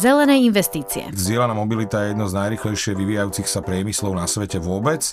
Zelené 0.00 0.40
investície. 0.40 1.04
Zdieľaná 1.12 1.52
mobilita 1.52 2.00
je 2.00 2.16
jedno 2.16 2.24
z 2.24 2.32
najrychlejšie 2.32 2.96
vyvíjajúcich 2.96 3.44
sa 3.44 3.60
priemyslov 3.60 4.16
na 4.16 4.24
svete 4.24 4.56
vôbec. 4.56 5.04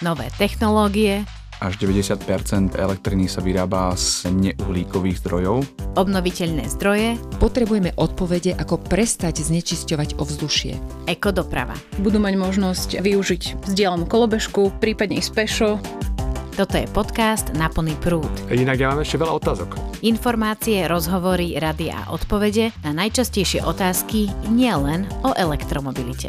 Nové 0.00 0.32
technológie. 0.40 1.28
Až 1.60 1.78
90% 1.80 2.74
elektriny 2.74 3.28
sa 3.28 3.44
vyrába 3.44 3.92
z 3.94 4.26
neuhlíkových 4.32 5.20
zdrojov. 5.20 5.64
Obnoviteľné 6.00 6.66
zdroje. 6.76 7.20
Potrebujeme 7.38 7.94
odpovede, 7.94 8.56
ako 8.58 8.80
prestať 8.80 9.44
znečisťovať 9.44 10.18
ovzdušie. 10.18 10.72
Ekodoprava. 11.06 11.76
Budú 12.00 12.18
mať 12.18 12.34
možnosť 12.40 12.88
využiť 13.04 13.68
vzdielanú 13.68 14.08
kolobežku, 14.08 14.74
prípadne 14.80 15.20
ísť 15.20 15.30
pešo. 15.32 15.70
Toto 16.56 16.74
je 16.74 16.88
podcast 16.90 17.52
Na 17.54 17.70
plný 17.70 17.94
prúd. 18.00 18.30
Inak 18.50 18.80
ja 18.80 18.90
mám 18.90 19.04
ešte 19.04 19.20
veľa 19.20 19.38
otázok. 19.38 19.93
Informácie, 20.04 20.84
rozhovory, 20.84 21.56
rady 21.56 21.88
a 21.88 22.12
odpovede 22.12 22.76
na 22.84 22.92
najčastejšie 22.92 23.64
otázky 23.64 24.28
nielen 24.52 25.08
o 25.24 25.32
elektromobilite. 25.32 26.28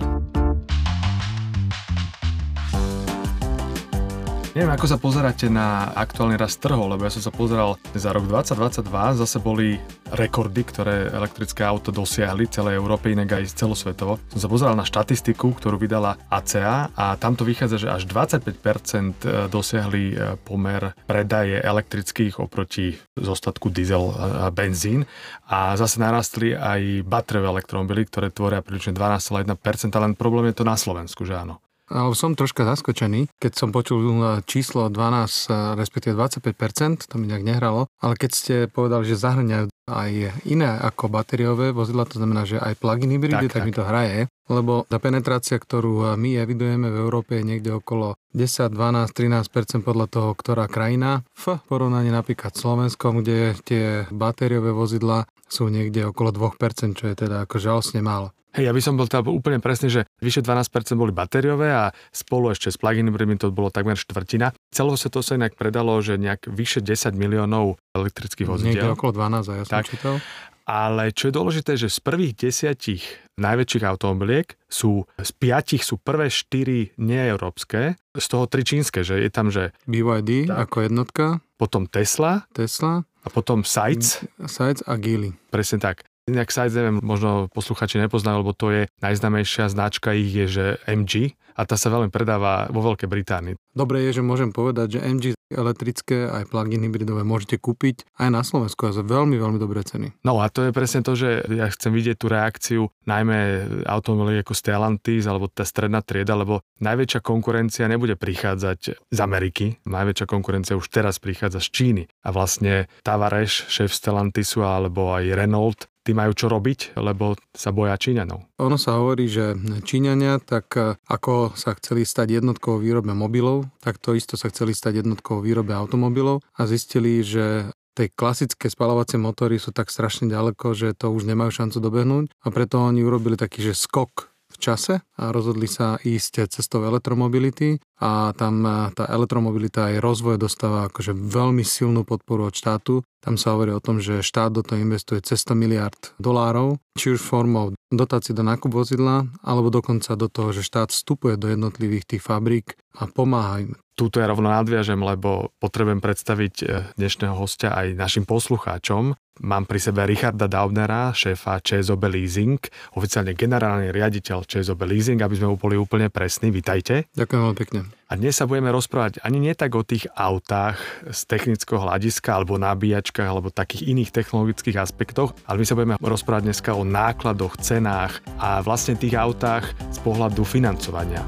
Neviem, 4.55 4.71
ako 4.71 4.87
sa 4.87 4.95
pozeráte 4.95 5.51
na 5.51 5.91
aktuálny 5.91 6.39
rast 6.39 6.63
trhov, 6.63 6.87
lebo 6.87 7.03
ja 7.03 7.11
som 7.11 7.19
sa 7.19 7.27
pozeral 7.27 7.75
za 7.91 8.15
rok 8.15 8.23
2022, 8.23 8.87
zase 9.19 9.43
boli 9.43 9.75
rekordy, 10.15 10.63
ktoré 10.63 11.11
elektrické 11.11 11.67
auto 11.67 11.91
dosiahli 11.91 12.47
celej 12.47 12.79
Európe, 12.79 13.11
inak 13.11 13.35
aj 13.35 13.51
celosvetovo. 13.51 14.15
Som 14.31 14.39
sa 14.39 14.47
pozeral 14.47 14.79
na 14.79 14.87
štatistiku, 14.87 15.59
ktorú 15.59 15.75
vydala 15.75 16.15
ACA 16.31 16.87
a 16.95 17.19
tam 17.19 17.35
to 17.35 17.43
vychádza, 17.43 17.83
že 17.83 17.91
až 17.91 18.07
25% 18.07 19.51
dosiahli 19.51 20.03
e, 20.15 20.39
pomer 20.39 20.95
predaje 21.03 21.59
elektrických 21.59 22.39
oproti 22.39 22.95
zostatku 23.19 23.67
diesel 23.67 24.07
a 24.15 24.55
benzín 24.55 25.03
a 25.51 25.75
zase 25.75 25.99
narastli 25.99 26.55
aj 26.55 27.03
bateriové 27.03 27.59
elektromobily, 27.59 28.07
ktoré 28.07 28.31
tvoria 28.31 28.63
približne 28.63 28.95
12,1%, 28.95 29.51
len 29.99 30.15
problém 30.15 30.47
je 30.55 30.55
to 30.55 30.63
na 30.63 30.79
Slovensku, 30.79 31.27
že 31.27 31.35
áno. 31.35 31.59
Ale 31.85 32.17
som 32.17 32.33
troška 32.33 32.65
zaskočený, 32.65 33.29
keď 33.37 33.51
som 33.53 33.69
počul 33.69 34.01
číslo 34.49 34.89
12, 34.89 35.77
respektíve 35.77 36.17
25%, 36.17 37.05
to 37.05 37.15
mi 37.21 37.29
nejak 37.29 37.45
nehralo, 37.45 37.85
ale 38.01 38.13
keď 38.17 38.31
ste 38.33 38.55
povedali, 38.65 39.05
že 39.05 39.21
zahrňajú 39.21 39.69
aj 39.85 40.11
iné 40.49 40.69
ako 40.81 41.13
batériové 41.13 41.69
vozidla, 41.69 42.09
to 42.09 42.17
znamená, 42.17 42.49
že 42.49 42.57
aj 42.57 42.73
plug-in 42.81 43.13
hybridy, 43.13 43.45
tak, 43.45 43.53
tak, 43.53 43.61
tak 43.61 43.67
mi 43.69 43.73
to 43.77 43.85
hraje, 43.85 44.19
lebo 44.49 44.89
tá 44.89 44.97
penetrácia, 44.97 45.61
ktorú 45.61 46.17
my 46.17 46.41
evidujeme 46.41 46.89
v 46.89 46.97
Európe 47.05 47.37
je 47.37 47.45
niekde 47.45 47.77
okolo 47.77 48.17
10, 48.33 48.73
12, 48.73 49.13
13% 49.13 49.85
podľa 49.85 50.09
toho, 50.09 50.29
ktorá 50.33 50.65
krajina. 50.65 51.21
V 51.37 51.61
porovnaní 51.69 52.09
napríklad 52.09 52.57
Slovenskom, 52.57 53.21
kde 53.21 53.53
tie 53.61 53.85
batériové 54.09 54.73
vozidla 54.73 55.29
sú 55.45 55.69
niekde 55.69 56.09
okolo 56.09 56.33
2%, 56.33 56.97
čo 56.97 57.05
je 57.05 57.15
teda 57.15 57.45
ako 57.45 57.61
žalostne 57.61 58.01
málo. 58.01 58.34
Hej, 58.55 58.71
ja 58.71 58.73
by 58.73 58.81
som 58.81 58.95
bol 58.95 59.11
teda 59.11 59.27
úplne 59.27 59.59
presný, 59.59 59.91
že 59.91 60.01
vyše 60.23 60.39
12% 60.39 60.95
boli 60.95 61.11
batériové 61.11 61.75
a 61.75 61.91
spolu 62.15 62.55
ešte 62.55 62.71
s 62.71 62.79
plug-in 62.79 63.11
to 63.35 63.51
bolo 63.51 63.67
takmer 63.67 63.99
štvrtina. 63.99 64.55
Celo 64.71 64.95
sa 64.95 65.11
to 65.11 65.19
sa 65.19 65.35
inak 65.35 65.59
predalo, 65.59 65.99
že 65.99 66.15
nejak 66.15 66.47
vyše 66.47 66.79
10 66.79 67.19
miliónov 67.19 67.75
elektrických 67.91 68.47
vozidiel. 68.47 68.95
Niekde 68.95 68.95
okolo 68.95 69.11
12, 69.11 69.59
ja 69.59 69.63
som 69.67 69.73
tak. 69.75 69.91
čítal. 69.91 70.23
Ale 70.65 71.13
čo 71.13 71.29
je 71.29 71.33
dôležité, 71.35 71.77
že 71.77 71.93
z 71.93 71.99
prvých 72.01 72.33
desiatich 72.41 73.05
najväčších 73.37 73.85
automobiliek 73.85 74.57
sú, 74.65 75.05
z 75.19 75.31
piatich 75.37 75.85
sú 75.85 76.01
prvé 76.01 76.31
štyri 76.33 76.89
neeurópske, 76.97 77.99
z 77.99 78.25
toho 78.25 78.49
tri 78.49 78.65
čínske, 78.65 79.05
že 79.05 79.19
je 79.19 79.29
tam, 79.29 79.53
že... 79.53 79.75
BYD 79.85 80.49
tak. 80.49 80.71
ako 80.71 80.77
jednotka. 80.89 81.25
Potom 81.59 81.85
Tesla. 81.85 82.49
Tesla. 82.55 83.05
A 83.21 83.27
potom 83.29 83.61
Sites. 83.61 84.25
Sites 84.47 84.81
a 84.89 84.97
Geely. 84.97 85.37
Presne 85.53 85.77
tak. 85.77 86.07
Inak 86.25 86.49
Sides 86.49 86.73
neviem, 86.73 86.97
možno 87.05 87.53
posluchači 87.53 88.01
nepoznajú, 88.01 88.41
lebo 88.41 88.57
to 88.57 88.73
je 88.73 88.81
najznámejšia 88.97 89.69
značka 89.69 90.09
ich 90.17 90.33
je, 90.33 90.45
že 90.49 90.65
MG 90.89 91.37
a 91.53 91.69
tá 91.69 91.77
sa 91.77 91.93
veľmi 91.93 92.09
predáva 92.09 92.65
vo 92.73 92.81
Veľkej 92.81 93.05
Británii. 93.05 93.53
Dobre 93.77 94.01
je, 94.09 94.17
že 94.17 94.25
môžem 94.25 94.49
povedať, 94.49 94.97
že 94.97 95.05
MG 95.05 95.25
elektrické 95.53 96.25
aj 96.25 96.49
plug-in 96.49 96.81
hybridové 96.81 97.21
môžete 97.21 97.61
kúpiť 97.61 98.09
aj 98.17 98.29
na 98.33 98.41
Slovensku 98.41 98.89
a 98.89 98.97
za 98.97 99.05
veľmi, 99.05 99.37
veľmi 99.37 99.61
dobré 99.61 99.85
ceny. 99.85 100.25
No 100.25 100.41
a 100.41 100.49
to 100.49 100.65
je 100.65 100.73
presne 100.73 101.05
to, 101.05 101.13
že 101.13 101.45
ja 101.45 101.69
chcem 101.69 101.93
vidieť 101.93 102.17
tú 102.17 102.25
reakciu 102.33 102.89
najmä 103.05 103.69
automobily 103.85 104.41
ako 104.41 104.57
Stellantis 104.57 105.29
alebo 105.29 105.45
tá 105.45 105.61
stredná 105.61 106.01
trieda, 106.01 106.33
lebo 106.33 106.65
najväčšia 106.81 107.21
konkurencia 107.21 107.85
nebude 107.85 108.17
prichádzať 108.17 108.79
z 108.97 109.19
Ameriky, 109.21 109.77
najväčšia 109.85 110.25
konkurencia 110.25 110.73
už 110.73 110.89
teraz 110.89 111.21
prichádza 111.21 111.61
z 111.61 111.69
Číny 111.69 112.03
a 112.25 112.33
vlastne 112.33 112.89
Tavares, 113.05 113.69
šéf 113.69 113.93
Stellantisu 113.93 114.65
alebo 114.65 115.13
aj 115.13 115.29
Renault 115.37 115.85
tí 116.05 116.13
majú 116.13 116.37
čo 116.37 116.45
robiť, 116.47 116.93
lebo 117.01 117.33
sa 117.49 117.73
boja 117.73 117.97
Číňanov. 117.97 118.45
Ono 118.61 118.77
sa 118.77 119.01
hovorí, 119.01 119.25
že 119.25 119.57
Číňania, 119.81 120.37
tak 120.37 120.69
e, 120.77 121.01
ako 121.09 121.57
sa 121.57 121.73
chceli 121.81 122.05
stať 122.05 122.39
jednotkou 122.39 122.77
výrobe 122.77 123.17
mobilov, 123.17 123.65
tak 123.81 123.97
to 123.97 124.13
isto 124.13 124.37
sa 124.37 124.53
chceli 124.53 124.77
stať 124.77 125.01
jednotkou 125.01 125.41
výrobe 125.41 125.73
automobilov 125.73 126.45
a 126.53 126.69
zistili, 126.69 127.25
že 127.25 127.73
tie 127.97 128.11
klasické 128.13 128.69
spalovacie 128.69 129.17
motory 129.17 129.57
sú 129.57 129.73
tak 129.73 129.89
strašne 129.89 130.29
ďaleko, 130.29 130.77
že 130.77 130.93
to 130.93 131.09
už 131.09 131.25
nemajú 131.25 131.49
šancu 131.49 131.77
dobehnúť 131.81 132.25
a 132.43 132.47
preto 132.53 132.85
oni 132.85 133.01
urobili 133.01 133.39
taký, 133.39 133.65
že 133.65 133.73
skok 133.73 134.35
v 134.51 134.57
čase 134.61 135.03
a 135.19 135.23
rozhodli 135.35 135.67
sa 135.67 135.99
ísť 135.99 136.47
cestou 136.47 136.85
elektromobility 136.87 137.81
a 138.01 138.35
tam 138.35 138.63
e, 138.65 138.71
tá 138.95 139.07
elektromobilita 139.07 139.91
aj 139.93 140.03
rozvoj 140.03 140.35
dostáva 140.41 140.87
akože 140.87 141.15
veľmi 141.15 141.63
silnú 141.63 142.03
podporu 142.03 142.51
od 142.51 142.55
štátu 142.55 143.05
tam 143.25 143.41
sa 143.41 143.57
hovorí 143.57 143.73
o 143.73 143.81
tom, 143.81 143.97
že 143.97 144.21
štát 144.21 144.53
do 144.53 144.61
toho 144.61 144.77
investuje 144.77 145.17
cez 145.25 145.41
100 145.41 145.57
miliard 145.57 145.97
dolárov, 146.21 146.77
či 146.93 147.17
už 147.17 147.25
formou 147.25 147.73
dotácií 147.89 148.37
do 148.37 148.45
nákup 148.45 148.69
vozidla, 148.69 149.25
alebo 149.41 149.73
dokonca 149.73 150.13
do 150.13 150.29
toho, 150.29 150.53
že 150.53 150.61
štát 150.61 150.93
vstupuje 150.93 151.33
do 151.33 151.49
jednotlivých 151.49 152.05
tých 152.05 152.21
fabrík 152.21 152.77
a 153.01 153.09
pomáha 153.09 153.65
im. 153.65 153.73
Túto 153.97 154.21
ja 154.21 154.29
rovno 154.29 154.53
nadviažem, 154.53 155.01
lebo 155.01 155.49
potrebujem 155.57 156.05
predstaviť 156.05 156.55
eh, 156.61 156.85
dnešného 157.01 157.33
hostia 157.33 157.73
aj 157.73 157.97
našim 157.97 158.29
poslucháčom. 158.29 159.17
Mám 159.41 159.65
pri 159.65 159.79
sebe 159.81 160.05
Richarda 160.05 160.45
Daubnera, 160.45 161.09
šéfa 161.09 161.65
ČSOB 161.65 162.05
Leasing, 162.05 162.61
oficiálne 162.93 163.33
generálny 163.33 163.89
riaditeľ 163.89 164.45
ČSOB 164.45 164.85
Leasing, 164.85 165.17
aby 165.17 165.33
sme 165.33 165.57
boli 165.57 165.81
úplne 165.81 166.13
presní. 166.13 166.53
Vítajte. 166.53 167.09
Ďakujem 167.17 167.41
veľmi 167.41 167.57
pekne. 167.57 167.84
A 168.05 168.13
dnes 168.13 168.37
sa 168.37 168.45
budeme 168.45 168.69
rozprávať 168.69 169.17
ani 169.25 169.41
nie 169.41 169.57
tak 169.57 169.73
o 169.73 169.81
tých 169.81 170.05
autách 170.13 170.77
z 171.09 171.19
technického 171.25 171.81
hľadiska, 171.81 172.37
alebo 172.37 172.61
nabíjačkách, 172.61 173.25
alebo 173.25 173.49
takých 173.49 173.89
iných 173.89 174.13
technologických 174.13 174.77
aspektoch, 174.77 175.33
ale 175.49 175.59
my 175.61 175.65
sa 175.65 175.73
budeme 175.73 175.95
rozprávať 175.97 176.43
dneska 176.47 176.77
o 176.77 176.85
nákladoch, 176.85 177.57
cenách 177.57 178.21
a 178.37 178.61
vlastne 178.61 178.93
tých 178.93 179.17
autách 179.17 179.73
z 179.89 179.99
pohľadu 180.05 180.45
financovania. 180.45 181.25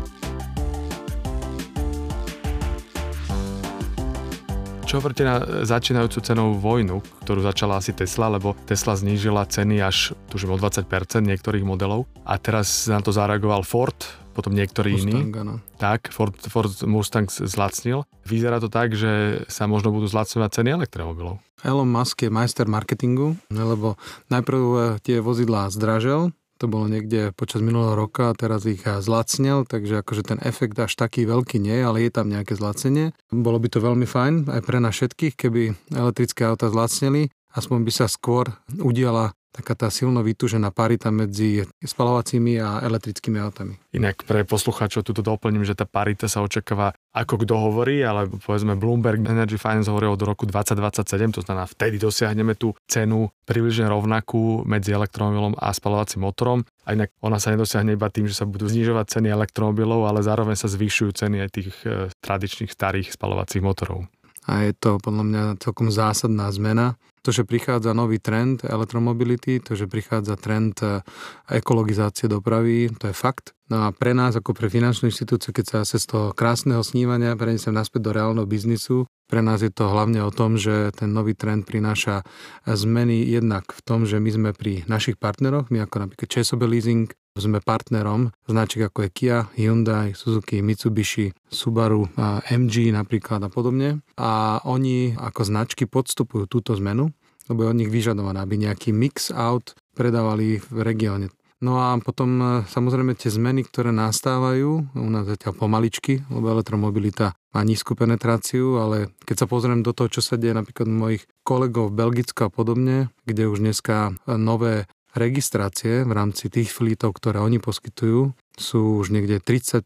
Čo 4.87 5.03
hovoríte 5.03 5.27
na 5.27 5.43
začínajúcu 5.67 6.23
cenovú 6.23 6.63
vojnu, 6.63 7.03
ktorú 7.27 7.43
začala 7.43 7.83
asi 7.83 7.91
Tesla, 7.91 8.31
lebo 8.31 8.55
Tesla 8.63 8.95
znížila 8.95 9.43
ceny 9.43 9.83
až 9.83 10.15
tužím 10.31 10.55
o 10.55 10.61
20% 10.61 10.87
niektorých 11.27 11.67
modelov 11.67 12.07
a 12.23 12.39
teraz 12.39 12.87
na 12.87 13.03
to 13.03 13.11
zareagoval 13.11 13.67
Ford, 13.67 13.99
potom 14.37 14.53
niektorí 14.53 14.93
iní. 14.93 15.33
Áno. 15.33 15.57
Tak, 15.81 16.13
Ford, 16.13 16.37
Ford 16.45 16.69
Mustang 16.85 17.25
zlacnil. 17.25 18.05
Vyzerá 18.21 18.61
to 18.61 18.69
tak, 18.69 18.93
že 18.93 19.41
sa 19.49 19.65
možno 19.65 19.89
budú 19.89 20.05
zlacňovať 20.05 20.61
ceny 20.61 20.69
elektromobilov. 20.77 21.41
Elon 21.65 21.89
Musk 21.89 22.21
je 22.21 22.29
majster 22.29 22.69
marketingu, 22.69 23.33
lebo 23.49 23.97
najprv 24.29 24.61
eh, 24.61 24.81
tie 25.01 25.17
vozidlá 25.17 25.73
zdražel, 25.73 26.29
to 26.57 26.65
bolo 26.65 26.89
niekde 26.89 27.37
počas 27.37 27.61
minulého 27.61 27.93
roka, 27.93 28.33
teraz 28.33 28.65
ich 28.65 28.81
zlacnil, 28.81 29.63
takže 29.69 30.01
akože 30.01 30.23
ten 30.25 30.39
efekt 30.41 30.73
až 30.81 30.97
taký 30.97 31.29
veľký 31.29 31.61
nie, 31.61 31.77
ale 31.85 32.01
je 32.01 32.11
tam 32.11 32.33
nejaké 32.33 32.57
zlacenie. 32.57 33.13
Bolo 33.29 33.61
by 33.61 33.69
to 33.69 33.79
veľmi 33.79 34.09
fajn 34.09 34.49
aj 34.49 34.61
pre 34.65 34.81
nás 34.81 34.97
všetkých, 34.97 35.37
keby 35.37 35.77
elektrické 35.93 36.49
auta 36.49 36.73
zlacnili, 36.73 37.29
aspoň 37.53 37.77
by 37.85 37.91
sa 37.93 38.09
skôr 38.09 38.49
udiala 38.81 39.36
taká 39.51 39.73
tá 39.73 39.87
silno 39.89 40.21
vytúžená 40.21 40.69
parita 40.69 41.09
medzi 41.09 41.65
spalovacími 41.81 42.61
a 42.61 42.85
elektrickými 42.85 43.37
autami. 43.41 43.73
Inak 43.95 44.27
pre 44.27 44.45
poslucháčov 44.45 45.01
tuto 45.01 45.25
doplním, 45.25 45.65
že 45.65 45.73
tá 45.73 45.89
parita 45.89 46.29
sa 46.29 46.45
očakáva 46.45 46.93
ako 47.17 47.41
kto 47.41 47.55
hovorí, 47.57 48.05
ale 48.05 48.29
povedzme 48.29 48.77
Bloomberg 48.77 49.25
Energy 49.25 49.57
Finance 49.57 49.89
hovorí 49.89 50.05
od 50.05 50.21
roku 50.21 50.45
2027, 50.45 51.33
to 51.33 51.41
znamená 51.41 51.65
vtedy 51.65 51.97
dosiahneme 51.97 52.53
tú 52.53 52.77
cenu 52.85 53.33
približne 53.49 53.89
rovnakú 53.89 54.61
medzi 54.69 54.93
elektromobilom 54.93 55.57
a 55.57 55.73
spalovacím 55.73 56.29
motorom. 56.29 56.61
A 56.85 56.93
inak 56.93 57.11
ona 57.19 57.41
sa 57.41 57.51
nedosiahne 57.51 57.97
iba 57.97 58.07
tým, 58.13 58.29
že 58.29 58.37
sa 58.37 58.45
budú 58.45 58.69
znižovať 58.69 59.19
ceny 59.19 59.27
elektromobilov, 59.33 60.05
ale 60.07 60.21
zároveň 60.21 60.55
sa 60.55 60.69
zvyšujú 60.71 61.11
ceny 61.11 61.43
aj 61.43 61.49
tých 61.51 61.73
e, 61.83 62.07
tradičných 62.21 62.71
starých 62.71 63.11
spalovacích 63.11 63.59
motorov. 63.59 64.07
A 64.47 64.63
je 64.63 64.71
to 64.75 64.95
podľa 65.03 65.23
mňa 65.27 65.43
celkom 65.59 65.91
zásadná 65.91 66.47
zmena, 66.55 66.95
to, 67.27 67.35
že 67.35 67.43
prichádza 67.43 67.91
nový 67.91 68.23
trend 68.23 68.63
elektromobility, 68.63 69.59
to, 69.59 69.75
že 69.75 69.91
prichádza 69.91 70.39
trend 70.39 70.79
e, 70.79 71.03
ekologizácie 71.51 72.31
dopravy, 72.31 72.87
to 72.95 73.11
je 73.11 73.15
fakt. 73.15 73.56
No 73.67 73.87
a 73.87 73.91
pre 73.91 74.15
nás, 74.15 74.35
ako 74.35 74.55
pre 74.55 74.71
finančnú 74.71 75.11
inštitúciu, 75.11 75.51
keď 75.51 75.65
sa 75.65 75.79
z 75.83 76.07
toho 76.07 76.31
krásneho 76.31 76.79
snívania 76.79 77.35
prenesem 77.35 77.75
naspäť 77.75 78.07
do 78.07 78.11
reálneho 78.15 78.47
biznisu, 78.47 79.07
Pre 79.27 79.43
nás 79.43 79.59
je 79.59 79.67
to 79.67 79.91
hlavne 79.91 80.23
o 80.23 80.31
tom, 80.31 80.55
že 80.55 80.95
ten 80.95 81.11
nový 81.11 81.35
trend 81.35 81.67
prináša 81.67 82.23
zmeny 82.63 83.27
jednak 83.27 83.75
v 83.75 83.81
tom, 83.83 84.07
že 84.07 84.23
my 84.23 84.29
sme 84.31 84.49
pri 84.55 84.87
našich 84.87 85.19
partneroch, 85.19 85.67
my 85.67 85.83
ako 85.83 86.07
napríklad 86.07 86.31
ČSOB 86.31 86.63
Leasing, 86.63 87.11
sme 87.35 87.59
partnerom 87.59 88.31
značiek 88.47 88.87
ako 88.87 89.05
je 89.05 89.09
Kia, 89.11 89.37
Hyundai, 89.59 90.15
Suzuki, 90.15 90.63
Mitsubishi, 90.63 91.35
Subaru, 91.51 92.07
MG 92.49 92.89
napríklad 92.95 93.43
a 93.43 93.51
podobne. 93.51 93.99
A 94.15 94.63
oni 94.63 95.13
ako 95.13 95.43
značky 95.43 95.85
podstupujú 95.85 96.47
túto 96.47 96.73
zmenu, 96.79 97.11
lebo 97.51 97.67
je 97.67 97.71
od 97.75 97.77
nich 97.83 97.91
vyžadované, 97.91 98.41
aby 98.41 98.55
nejaký 98.63 98.95
mix 98.95 99.29
out 99.29 99.75
predávali 99.93 100.63
v 100.71 100.77
regióne. 100.81 101.27
No 101.57 101.81
a 101.81 101.97
potom 101.97 102.29
e, 102.37 102.45
samozrejme 102.69 103.17
tie 103.17 103.33
zmeny, 103.33 103.65
ktoré 103.65 103.89
nastávajú, 103.89 104.93
u 104.93 105.09
nás 105.09 105.25
zatiaľ 105.25 105.57
pomaličky, 105.57 106.21
lebo 106.29 106.53
elektromobilita 106.53 107.33
má 107.57 107.61
nízku 107.65 107.97
penetráciu, 107.97 108.77
ale 108.77 109.09
keď 109.25 109.35
sa 109.41 109.49
pozriem 109.49 109.81
do 109.81 109.89
toho, 109.89 110.05
čo 110.13 110.21
sa 110.21 110.37
deje 110.37 110.53
napríklad 110.53 110.85
mojich 110.85 111.25
kolegov 111.41 111.89
v 111.89 111.97
Belgicku 111.97 112.45
a 112.45 112.53
podobne, 112.53 113.09
kde 113.25 113.49
už 113.49 113.65
dneska 113.65 114.13
nové 114.29 114.85
registrácie 115.17 116.05
v 116.05 116.13
rámci 116.13 116.53
tých 116.53 116.69
flítov, 116.69 117.17
ktoré 117.17 117.41
oni 117.41 117.57
poskytujú, 117.57 118.37
sú 118.53 119.01
už 119.01 119.09
niekde 119.09 119.41
30% 119.41 119.81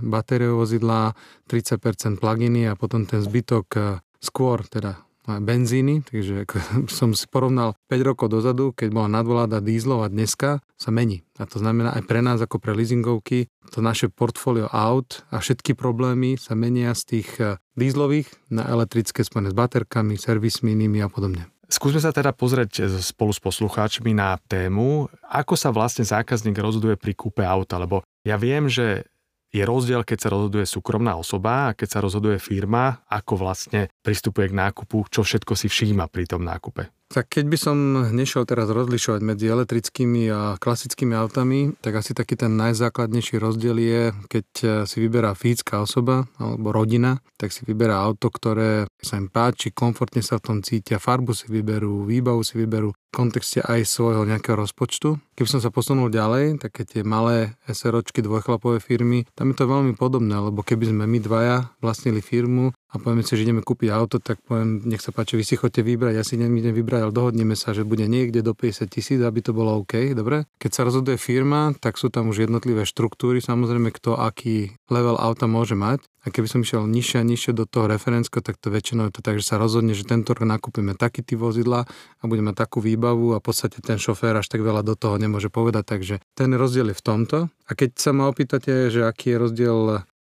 batériové 0.00 0.56
vozidlá, 0.56 1.12
30% 1.52 2.16
pluginy 2.16 2.64
a 2.64 2.76
potom 2.80 3.04
ten 3.04 3.20
zbytok 3.20 3.66
e, 3.76 3.80
skôr 4.24 4.64
teda 4.64 5.07
benzíny, 5.36 6.00
takže 6.00 6.48
som 6.98 7.12
si 7.12 7.28
porovnal 7.28 7.76
5 7.92 8.08
rokov 8.08 8.32
dozadu, 8.32 8.72
keď 8.72 8.88
bola 8.88 9.08
nadvoláda 9.12 9.60
dízlov 9.60 10.08
a 10.08 10.08
dneska 10.08 10.64
sa 10.80 10.88
mení. 10.88 11.28
A 11.36 11.44
to 11.44 11.60
znamená 11.60 11.92
aj 11.92 12.08
pre 12.08 12.24
nás 12.24 12.40
ako 12.40 12.56
pre 12.56 12.72
leasingovky, 12.72 13.52
to 13.68 13.84
naše 13.84 14.08
portfólio 14.08 14.72
aut 14.72 15.28
a 15.28 15.44
všetky 15.44 15.76
problémy 15.76 16.40
sa 16.40 16.56
menia 16.56 16.96
z 16.96 17.02
tých 17.04 17.28
eh, 17.44 17.60
dízlových 17.76 18.32
na 18.48 18.64
elektrické 18.64 19.20
spojené 19.20 19.52
s 19.52 19.56
baterkami, 19.56 20.16
servismi 20.16 20.72
inými 20.72 21.04
a 21.04 21.12
podobne. 21.12 21.52
Skúsme 21.68 22.00
sa 22.00 22.16
teda 22.16 22.32
pozrieť 22.32 22.88
spolu 23.04 23.28
s 23.28 23.44
poslucháčmi 23.44 24.16
na 24.16 24.40
tému, 24.48 25.12
ako 25.28 25.52
sa 25.52 25.68
vlastne 25.68 26.00
zákazník 26.00 26.56
rozhoduje 26.56 26.96
pri 26.96 27.12
kúpe 27.12 27.44
auta, 27.44 27.76
lebo 27.76 28.00
ja 28.24 28.40
viem, 28.40 28.72
že 28.72 29.04
je 29.48 29.62
rozdiel, 29.64 30.04
keď 30.04 30.28
sa 30.28 30.32
rozhoduje 30.32 30.68
súkromná 30.68 31.16
osoba 31.16 31.72
a 31.72 31.74
keď 31.76 31.88
sa 31.88 32.02
rozhoduje 32.04 32.36
firma, 32.36 33.04
ako 33.08 33.40
vlastne 33.40 33.88
pristupuje 34.04 34.52
k 34.52 34.58
nákupu, 34.58 35.08
čo 35.08 35.24
všetko 35.24 35.52
si 35.56 35.72
všíma 35.72 36.08
pri 36.12 36.28
tom 36.28 36.44
nákupe. 36.44 36.92
Tak 37.08 37.40
keď 37.40 37.44
by 37.48 37.56
som 37.56 37.76
nešiel 38.12 38.44
teraz 38.44 38.68
rozlišovať 38.68 39.24
medzi 39.24 39.48
elektrickými 39.48 40.28
a 40.28 40.60
klasickými 40.60 41.16
autami, 41.16 41.72
tak 41.80 42.04
asi 42.04 42.12
taký 42.12 42.36
ten 42.36 42.52
najzákladnejší 42.60 43.40
rozdiel 43.40 43.80
je, 43.80 44.02
keď 44.28 44.46
si 44.84 44.96
vyberá 45.00 45.32
fyzická 45.32 45.80
osoba 45.80 46.28
alebo 46.36 46.68
rodina, 46.68 47.24
tak 47.40 47.56
si 47.56 47.64
vyberá 47.64 48.04
auto, 48.04 48.28
ktoré 48.28 48.84
sa 49.00 49.16
im 49.16 49.32
páči, 49.32 49.72
komfortne 49.72 50.20
sa 50.20 50.36
v 50.36 50.44
tom 50.52 50.58
cítia, 50.60 51.00
farbu 51.00 51.32
si 51.32 51.48
vyberú, 51.48 52.04
výbavu 52.04 52.44
si 52.44 52.60
vyberú, 52.60 52.92
v 52.92 52.98
kontexte 53.08 53.64
aj 53.64 53.88
svojho 53.88 54.28
nejakého 54.28 54.60
rozpočtu. 54.60 55.16
Keby 55.38 55.54
som 55.54 55.62
sa 55.62 55.70
posunul 55.70 56.10
ďalej, 56.10 56.58
také 56.58 56.82
tie 56.82 57.06
malé 57.06 57.54
SROčky 57.70 58.26
dvojchlapové 58.26 58.82
firmy, 58.82 59.22
tam 59.38 59.54
je 59.54 59.62
to 59.62 59.70
veľmi 59.70 59.94
podobné, 59.94 60.34
lebo 60.34 60.66
keby 60.66 60.90
sme 60.90 61.06
my 61.06 61.22
dvaja 61.22 61.70
vlastnili 61.78 62.18
firmu 62.18 62.74
a 62.74 62.98
povieme 62.98 63.22
si, 63.22 63.38
že 63.38 63.46
ideme 63.46 63.62
kúpiť 63.62 63.86
auto, 63.94 64.18
tak 64.18 64.42
poviem, 64.42 64.82
nech 64.82 64.98
sa 64.98 65.14
páči, 65.14 65.38
vy 65.38 65.46
si 65.46 65.54
chodte 65.54 65.78
vybrať, 65.78 66.14
ja 66.18 66.24
si 66.26 66.34
idem 66.34 66.58
vybrať, 66.58 67.00
ale 67.06 67.14
dohodneme 67.14 67.54
sa, 67.54 67.70
že 67.70 67.86
bude 67.86 68.02
niekde 68.10 68.42
do 68.42 68.50
50 68.50 68.90
tisíc, 68.90 69.20
aby 69.22 69.38
to 69.38 69.54
bolo 69.54 69.78
OK, 69.78 70.10
dobre? 70.10 70.48
Keď 70.58 70.70
sa 70.74 70.82
rozhoduje 70.82 71.20
firma, 71.20 71.70
tak 71.78 72.02
sú 72.02 72.10
tam 72.10 72.34
už 72.34 72.50
jednotlivé 72.50 72.82
štruktúry, 72.82 73.38
samozrejme, 73.38 73.94
kto 73.94 74.18
aký 74.18 74.74
level 74.90 75.20
auta 75.20 75.46
môže 75.46 75.78
mať. 75.78 76.02
A 76.26 76.34
keby 76.34 76.50
som 76.50 76.60
išiel 76.60 76.84
nižšie 76.84 77.22
a 77.22 77.24
nižšie 77.24 77.52
do 77.56 77.64
toho 77.64 77.88
referensko, 77.88 78.42
tak 78.44 78.58
to 78.60 78.68
väčšinou 78.68 79.08
je 79.08 79.16
to 79.16 79.24
tak, 79.24 79.40
že 79.40 79.48
sa 79.48 79.56
rozhodne, 79.56 79.96
že 79.96 80.04
tento 80.04 80.36
rok 80.36 80.44
nakúpime 80.44 80.92
taký 80.92 81.24
typ 81.24 81.40
vozidla 81.40 81.88
a 81.88 82.22
budeme 82.28 82.52
takú 82.52 82.84
výbavu 82.84 83.32
a 83.32 83.40
v 83.40 83.44
podstate 83.48 83.80
ten 83.80 83.96
šofér 83.96 84.36
až 84.42 84.50
tak 84.50 84.60
veľa 84.60 84.84
do 84.84 84.92
toho 84.92 85.16
nemôže 85.28 85.52
povedať. 85.52 85.84
Takže 85.84 86.16
ten 86.32 86.50
rozdiel 86.56 86.90
je 86.90 86.98
v 86.98 87.04
tomto. 87.04 87.38
A 87.68 87.70
keď 87.76 88.00
sa 88.00 88.16
ma 88.16 88.26
opýtate, 88.26 88.88
že 88.88 89.04
aký 89.04 89.36
je 89.36 89.42
rozdiel 89.44 89.78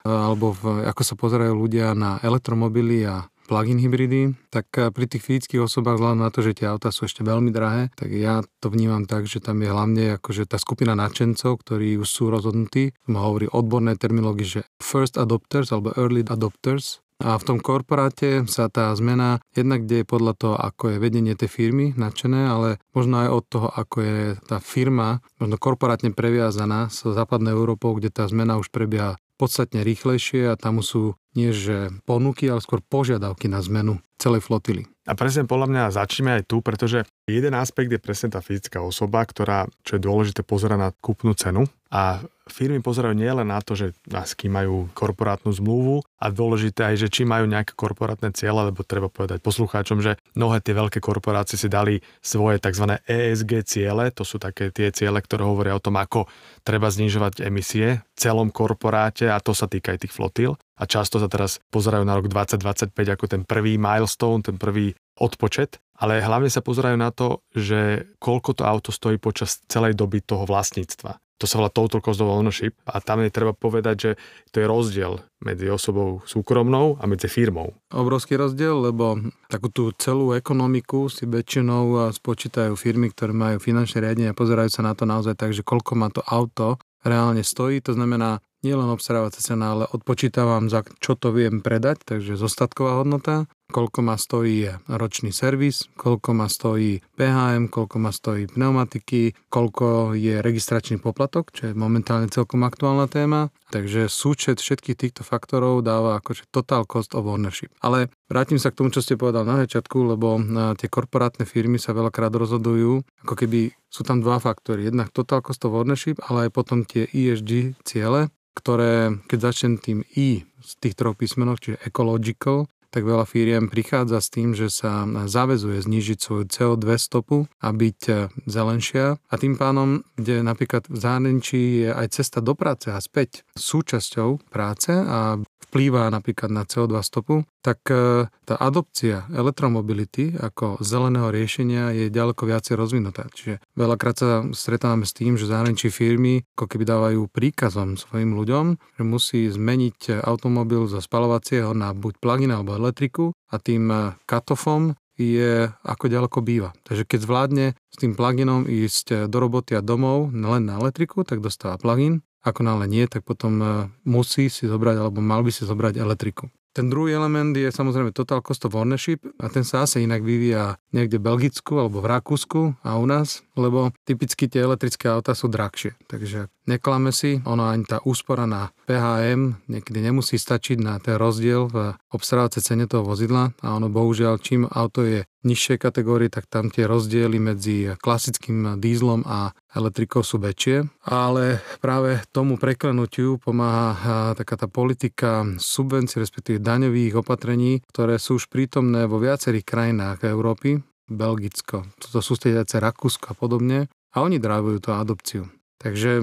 alebo 0.04 0.52
v, 0.52 0.84
ako 0.84 1.02
sa 1.04 1.14
pozerajú 1.16 1.56
ľudia 1.56 1.96
na 1.96 2.20
elektromobily 2.20 3.08
a 3.08 3.24
plug-in 3.44 3.76
hybridy, 3.76 4.32
tak 4.48 4.66
eh, 4.80 4.88
pri 4.88 5.04
tých 5.08 5.22
fyzických 5.24 5.64
osobách 5.64 6.00
vzhľadom 6.00 6.20
na 6.24 6.32
to, 6.32 6.40
že 6.40 6.56
tie 6.56 6.66
autá 6.68 6.88
sú 6.88 7.04
ešte 7.04 7.20
veľmi 7.20 7.52
drahé, 7.52 7.92
tak 7.94 8.10
ja 8.12 8.40
to 8.60 8.72
vnímam 8.72 9.04
tak, 9.04 9.28
že 9.28 9.44
tam 9.44 9.60
je 9.60 9.68
hlavne 9.68 10.16
akože 10.20 10.48
tá 10.48 10.56
skupina 10.56 10.96
nadšencov, 10.96 11.60
ktorí 11.60 12.00
už 12.00 12.08
sú 12.08 12.32
rozhodnutí, 12.32 12.96
hovorí 13.08 13.48
odborné 13.52 13.96
terminológie, 14.00 14.48
že 14.48 14.60
first 14.80 15.20
adopters 15.20 15.70
alebo 15.70 15.92
early 15.96 16.24
adopters, 16.24 17.03
a 17.24 17.40
v 17.40 17.46
tom 17.48 17.56
korporáte 17.56 18.44
sa 18.44 18.68
tá 18.68 18.92
zmena 18.92 19.40
jednak 19.56 19.88
deje 19.88 20.04
podľa 20.04 20.32
toho, 20.36 20.56
ako 20.60 20.92
je 20.92 20.96
vedenie 21.00 21.32
tej 21.32 21.48
firmy 21.48 21.96
nadšené, 21.96 22.44
ale 22.44 22.68
možno 22.92 23.24
aj 23.24 23.28
od 23.32 23.44
toho, 23.48 23.68
ako 23.72 23.96
je 24.04 24.20
tá 24.44 24.60
firma 24.60 25.24
možno 25.40 25.56
korporátne 25.56 26.12
previazaná 26.12 26.92
s 26.92 27.08
západnou 27.08 27.56
Európou, 27.56 27.96
kde 27.96 28.12
tá 28.12 28.28
zmena 28.28 28.60
už 28.60 28.68
prebieha 28.68 29.16
podstatne 29.40 29.80
rýchlejšie 29.82 30.52
a 30.52 30.60
tam 30.60 30.84
sú 30.84 31.16
nie 31.34 31.50
že 31.50 31.90
ponuky, 32.06 32.46
ale 32.48 32.62
skôr 32.62 32.80
požiadavky 32.80 33.50
na 33.50 33.60
zmenu 33.62 33.98
celej 34.18 34.46
flotily. 34.46 34.86
A 35.04 35.12
presne 35.12 35.44
podľa 35.44 35.68
mňa 35.68 35.94
začneme 36.00 36.40
aj 36.40 36.48
tu, 36.48 36.64
pretože 36.64 37.04
jeden 37.28 37.52
aspekt 37.52 37.92
je 37.92 38.00
presne 38.00 38.32
tá 38.32 38.40
fyzická 38.40 38.80
osoba, 38.80 39.20
ktorá, 39.20 39.68
čo 39.84 40.00
je 40.00 40.06
dôležité, 40.06 40.40
pozera 40.40 40.80
na 40.80 40.96
kúpnu 40.96 41.36
cenu 41.36 41.68
a 41.92 42.24
firmy 42.48 42.80
pozerajú 42.80 43.12
nielen 43.12 43.52
na 43.52 43.60
to, 43.60 43.76
že 43.76 43.92
s 44.08 44.32
kým 44.32 44.56
majú 44.56 44.88
korporátnu 44.96 45.52
zmluvu 45.52 46.00
a 46.16 46.32
dôležité 46.32 46.88
aj, 46.88 47.04
že 47.04 47.08
či 47.12 47.22
majú 47.28 47.44
nejaké 47.44 47.76
korporátne 47.76 48.32
cieľe, 48.32 48.72
lebo 48.72 48.80
treba 48.80 49.12
povedať 49.12 49.44
poslucháčom, 49.44 50.00
že 50.00 50.16
mnohé 50.40 50.64
tie 50.64 50.72
veľké 50.72 51.04
korporácie 51.04 51.60
si 51.60 51.68
dali 51.68 52.00
svoje 52.24 52.56
tzv. 52.64 52.96
ESG 53.04 53.52
ciele, 53.68 54.08
to 54.08 54.24
sú 54.24 54.40
také 54.40 54.72
tie 54.72 54.88
ciele, 54.88 55.20
ktoré 55.20 55.44
hovoria 55.44 55.76
o 55.76 55.84
tom, 55.84 56.00
ako 56.00 56.32
treba 56.64 56.88
znižovať 56.88 57.44
emisie 57.44 58.00
v 58.00 58.16
celom 58.16 58.48
korporáte 58.48 59.28
a 59.28 59.36
to 59.36 59.52
sa 59.52 59.68
týka 59.68 59.92
aj 59.92 60.08
tých 60.08 60.16
flotil 60.16 60.56
a 60.74 60.82
často 60.90 61.22
sa 61.22 61.30
teraz 61.30 61.62
pozerajú 61.70 62.02
na 62.02 62.18
rok 62.18 62.26
2025 62.26 62.90
ako 62.94 63.24
ten 63.30 63.42
prvý 63.46 63.78
milestone, 63.78 64.42
ten 64.42 64.58
prvý 64.58 64.94
odpočet, 65.14 65.78
ale 65.98 66.18
hlavne 66.18 66.50
sa 66.50 66.58
pozerajú 66.58 66.98
na 66.98 67.14
to, 67.14 67.42
že 67.54 68.10
koľko 68.18 68.58
to 68.58 68.62
auto 68.66 68.90
stojí 68.90 69.22
počas 69.22 69.62
celej 69.70 69.94
doby 69.94 70.18
toho 70.18 70.42
vlastníctva. 70.42 71.22
To 71.42 71.50
sa 71.50 71.58
volá 71.58 71.66
total 71.66 71.98
cost 71.98 72.22
of 72.22 72.30
ownership 72.30 72.78
a 72.86 73.02
tam 73.02 73.18
je 73.18 73.30
treba 73.30 73.50
povedať, 73.50 73.96
že 73.98 74.10
to 74.54 74.62
je 74.62 74.70
rozdiel 74.70 75.18
medzi 75.42 75.66
osobou 75.66 76.22
súkromnou 76.30 76.94
a 77.02 77.04
medzi 77.10 77.26
firmou. 77.26 77.74
Obrovský 77.90 78.38
rozdiel, 78.38 78.90
lebo 78.90 79.18
takú 79.50 79.66
tú 79.66 79.90
celú 79.98 80.30
ekonomiku 80.30 81.10
si 81.10 81.26
väčšinou 81.26 82.10
spočítajú 82.14 82.78
firmy, 82.78 83.10
ktoré 83.10 83.34
majú 83.34 83.58
finančné 83.58 84.06
riadenie 84.06 84.30
a 84.30 84.38
pozerajú 84.38 84.70
sa 84.70 84.86
na 84.86 84.94
to 84.94 85.10
naozaj 85.10 85.34
tak, 85.34 85.50
že 85.50 85.66
koľko 85.66 85.98
má 85.98 86.06
to 86.14 86.22
auto 86.22 86.78
reálne 87.02 87.42
stojí, 87.42 87.82
to 87.82 87.98
znamená 87.98 88.38
nielen 88.64 88.88
obstarávacia 88.88 89.44
cena, 89.44 89.76
ale 89.76 89.84
odpočítavam 89.86 90.72
za 90.72 90.82
čo 90.98 91.14
to 91.14 91.30
viem 91.30 91.60
predať, 91.60 92.02
takže 92.08 92.40
zostatková 92.40 93.04
hodnota, 93.04 93.44
koľko 93.68 94.00
ma 94.06 94.16
stojí 94.16 94.70
ročný 94.86 95.34
servis, 95.34 95.88
koľko 95.98 96.30
ma 96.36 96.46
stojí 96.46 97.00
PHM, 97.16 97.68
koľko 97.68 97.96
ma 97.98 98.12
stojí 98.14 98.48
pneumatiky, 98.48 99.34
koľko 99.52 100.14
je 100.14 100.38
registračný 100.40 101.00
poplatok, 101.02 101.50
čo 101.50 101.70
je 101.70 101.74
momentálne 101.74 102.30
celkom 102.30 102.62
aktuálna 102.62 103.10
téma. 103.10 103.52
Takže 103.74 104.06
súčet 104.06 104.62
všetkých 104.62 104.94
týchto 104.94 105.22
faktorov 105.26 105.82
dáva 105.82 106.22
akože 106.22 106.46
total 106.54 106.86
cost 106.86 107.18
of 107.18 107.26
ownership. 107.26 107.74
Ale 107.82 108.12
vrátim 108.30 108.62
sa 108.62 108.70
k 108.70 108.78
tomu, 108.78 108.94
čo 108.94 109.02
ste 109.02 109.18
povedal 109.18 109.42
na 109.42 109.58
začiatku, 109.66 110.14
lebo 110.14 110.38
tie 110.78 110.86
korporátne 110.86 111.42
firmy 111.42 111.82
sa 111.82 111.90
veľakrát 111.96 112.30
rozhodujú, 112.30 113.02
ako 113.26 113.34
keby 113.34 113.74
sú 113.90 114.06
tam 114.06 114.22
dva 114.22 114.38
faktory. 114.38 114.86
Jednak 114.86 115.10
total 115.10 115.42
cost 115.42 115.66
of 115.66 115.74
ownership, 115.74 116.22
ale 116.22 116.46
aj 116.46 116.50
potom 116.54 116.86
tie 116.86 117.10
ESG 117.10 117.74
ciele, 117.82 118.30
ktoré, 118.54 119.18
keď 119.26 119.38
začnem 119.50 119.74
tým 119.82 120.06
I 120.14 120.46
z 120.62 120.72
tých 120.80 120.94
troch 120.94 121.18
písmenov, 121.18 121.60
čiže 121.60 121.82
ecological, 121.84 122.70
tak 122.94 123.02
veľa 123.02 123.26
firiem 123.26 123.66
prichádza 123.66 124.22
s 124.22 124.30
tým, 124.30 124.54
že 124.54 124.70
sa 124.70 125.02
zavezuje 125.26 125.82
znížiť 125.82 126.18
svoju 126.22 126.44
CO2 126.46 126.94
stopu 126.94 127.50
a 127.58 127.74
byť 127.74 128.00
e, 128.06 128.14
zelenšia. 128.46 129.18
A 129.18 129.34
tým 129.34 129.58
pánom, 129.58 130.06
kde 130.14 130.46
napríklad 130.46 130.86
v 130.86 130.94
zahraničí 131.02 131.60
je 131.82 131.90
aj 131.90 132.14
cesta 132.14 132.38
do 132.38 132.54
práce 132.54 132.94
a 132.94 133.02
späť 133.02 133.42
súčasťou 133.58 134.46
práce 134.46 134.94
a 134.94 135.42
vplýva 135.74 136.06
napríklad 136.06 136.54
na 136.54 136.62
CO2 136.62 137.02
stopu, 137.02 137.42
tak 137.58 137.82
e, 137.90 138.30
tá 138.46 138.54
adopcia 138.60 139.26
elektromobility 139.34 140.38
ako 140.38 140.78
zeleného 140.78 141.34
riešenia 141.34 141.90
je 141.90 142.14
ďaleko 142.14 142.46
viacej 142.46 142.78
rozvinutá. 142.78 143.26
Čiže 143.34 143.58
veľakrát 143.74 144.16
sa 144.20 144.46
stretávame 144.54 145.02
s 145.02 145.16
tým, 145.16 145.34
že 145.34 145.50
zahraničí 145.50 145.90
firmy 145.90 146.46
ako 146.54 146.70
keby 146.70 146.84
dávajú 146.86 147.20
príkazom 147.26 147.98
svojim 147.98 148.38
ľuďom, 148.38 148.78
že 148.94 149.02
musí 149.02 149.50
zmeniť 149.50 150.22
automobil 150.22 150.86
zo 150.86 151.02
spalovacieho 151.02 151.74
na 151.74 151.90
buď 151.90 152.22
plug-in 152.22 152.54
alebo 152.54 152.78
elektriku 152.84 153.32
a 153.48 153.56
tým 153.56 153.88
e, 153.88 153.96
katofom 154.28 154.92
je 155.16 155.70
ako 155.86 156.04
ďaleko 156.10 156.38
býva. 156.42 156.70
Takže 156.84 157.06
keď 157.06 157.18
zvládne 157.22 157.66
s 157.78 157.96
tým 157.96 158.18
pluginom 158.18 158.66
ísť 158.66 159.30
do 159.30 159.38
roboty 159.40 159.78
a 159.78 159.82
domov 159.82 160.34
len 160.34 160.66
na 160.66 160.76
elektriku, 160.76 161.22
tak 161.22 161.40
dostáva 161.40 161.80
plugin 161.80 162.20
ako 162.44 162.60
náhle 162.60 162.86
nie, 162.86 163.08
tak 163.08 163.24
potom 163.24 163.52
e, 163.58 163.66
musí 164.04 164.52
si 164.52 164.68
zobrať, 164.68 165.00
alebo 165.00 165.24
mal 165.24 165.40
by 165.40 165.50
si 165.50 165.64
zobrať 165.64 165.96
elektriku. 165.96 166.52
Ten 166.74 166.90
druhý 166.90 167.14
element 167.14 167.54
je 167.54 167.70
samozrejme 167.70 168.10
total 168.10 168.42
cost 168.42 168.66
of 168.66 168.74
ownership 168.74 169.22
a 169.38 169.46
ten 169.46 169.62
sa 169.62 169.86
asi 169.86 170.02
inak 170.02 170.26
vyvíja 170.26 170.74
niekde 170.90 171.22
v 171.22 171.26
Belgicku 171.30 171.78
alebo 171.78 172.02
v 172.02 172.10
Rakúsku 172.10 172.60
a 172.82 172.98
u 172.98 173.06
nás, 173.06 173.46
lebo 173.54 173.94
typicky 174.02 174.50
tie 174.50 174.66
elektrické 174.66 175.06
autá 175.06 175.38
sú 175.38 175.46
drahšie. 175.46 175.94
Takže 176.10 176.50
neklame 176.66 177.14
si, 177.14 177.38
ono 177.46 177.70
ani 177.70 177.86
tá 177.86 178.02
úspora 178.02 178.50
na 178.50 178.74
PHM 178.90 179.70
niekedy 179.70 180.02
nemusí 180.02 180.34
stačiť 180.34 180.82
na 180.82 180.98
ten 180.98 181.14
rozdiel 181.14 181.70
v 181.70 181.94
obstarávacej 182.10 182.66
cene 182.66 182.90
toho 182.90 183.06
vozidla 183.06 183.54
a 183.62 183.78
ono 183.78 183.86
bohužiaľ 183.86 184.42
čím 184.42 184.66
auto 184.66 185.06
je 185.06 185.22
nižšej 185.44 185.78
kategórie, 185.78 186.32
tak 186.32 186.48
tam 186.48 186.72
tie 186.72 186.88
rozdiely 186.88 187.38
medzi 187.38 187.92
klasickým 188.00 188.80
dízlom 188.80 189.22
a 189.28 189.52
elektrikou 189.76 190.24
sú 190.24 190.40
väčšie. 190.40 190.88
Ale 191.06 191.60
práve 191.78 192.24
tomu 192.32 192.56
preklenutiu 192.56 193.36
pomáha 193.36 194.32
taká 194.34 194.56
tá 194.56 194.66
politika 194.66 195.44
subvencií, 195.60 196.24
respektíve 196.24 196.64
daňových 196.64 197.20
opatrení, 197.20 197.84
ktoré 197.92 198.16
sú 198.16 198.40
už 198.40 198.48
prítomné 198.48 199.04
vo 199.04 199.20
viacerých 199.20 199.68
krajinách 199.68 200.24
Európy, 200.24 200.80
Belgicko, 201.04 201.84
toto 202.00 202.24
sú 202.24 202.32
stediace 202.32 202.80
Rakúsko 202.80 203.32
a 203.32 203.38
podobne, 203.38 203.92
a 204.14 204.22
oni 204.24 204.40
drivujú 204.40 204.78
tú 204.78 204.90
adopciu. 204.96 205.44
Takže 205.84 206.22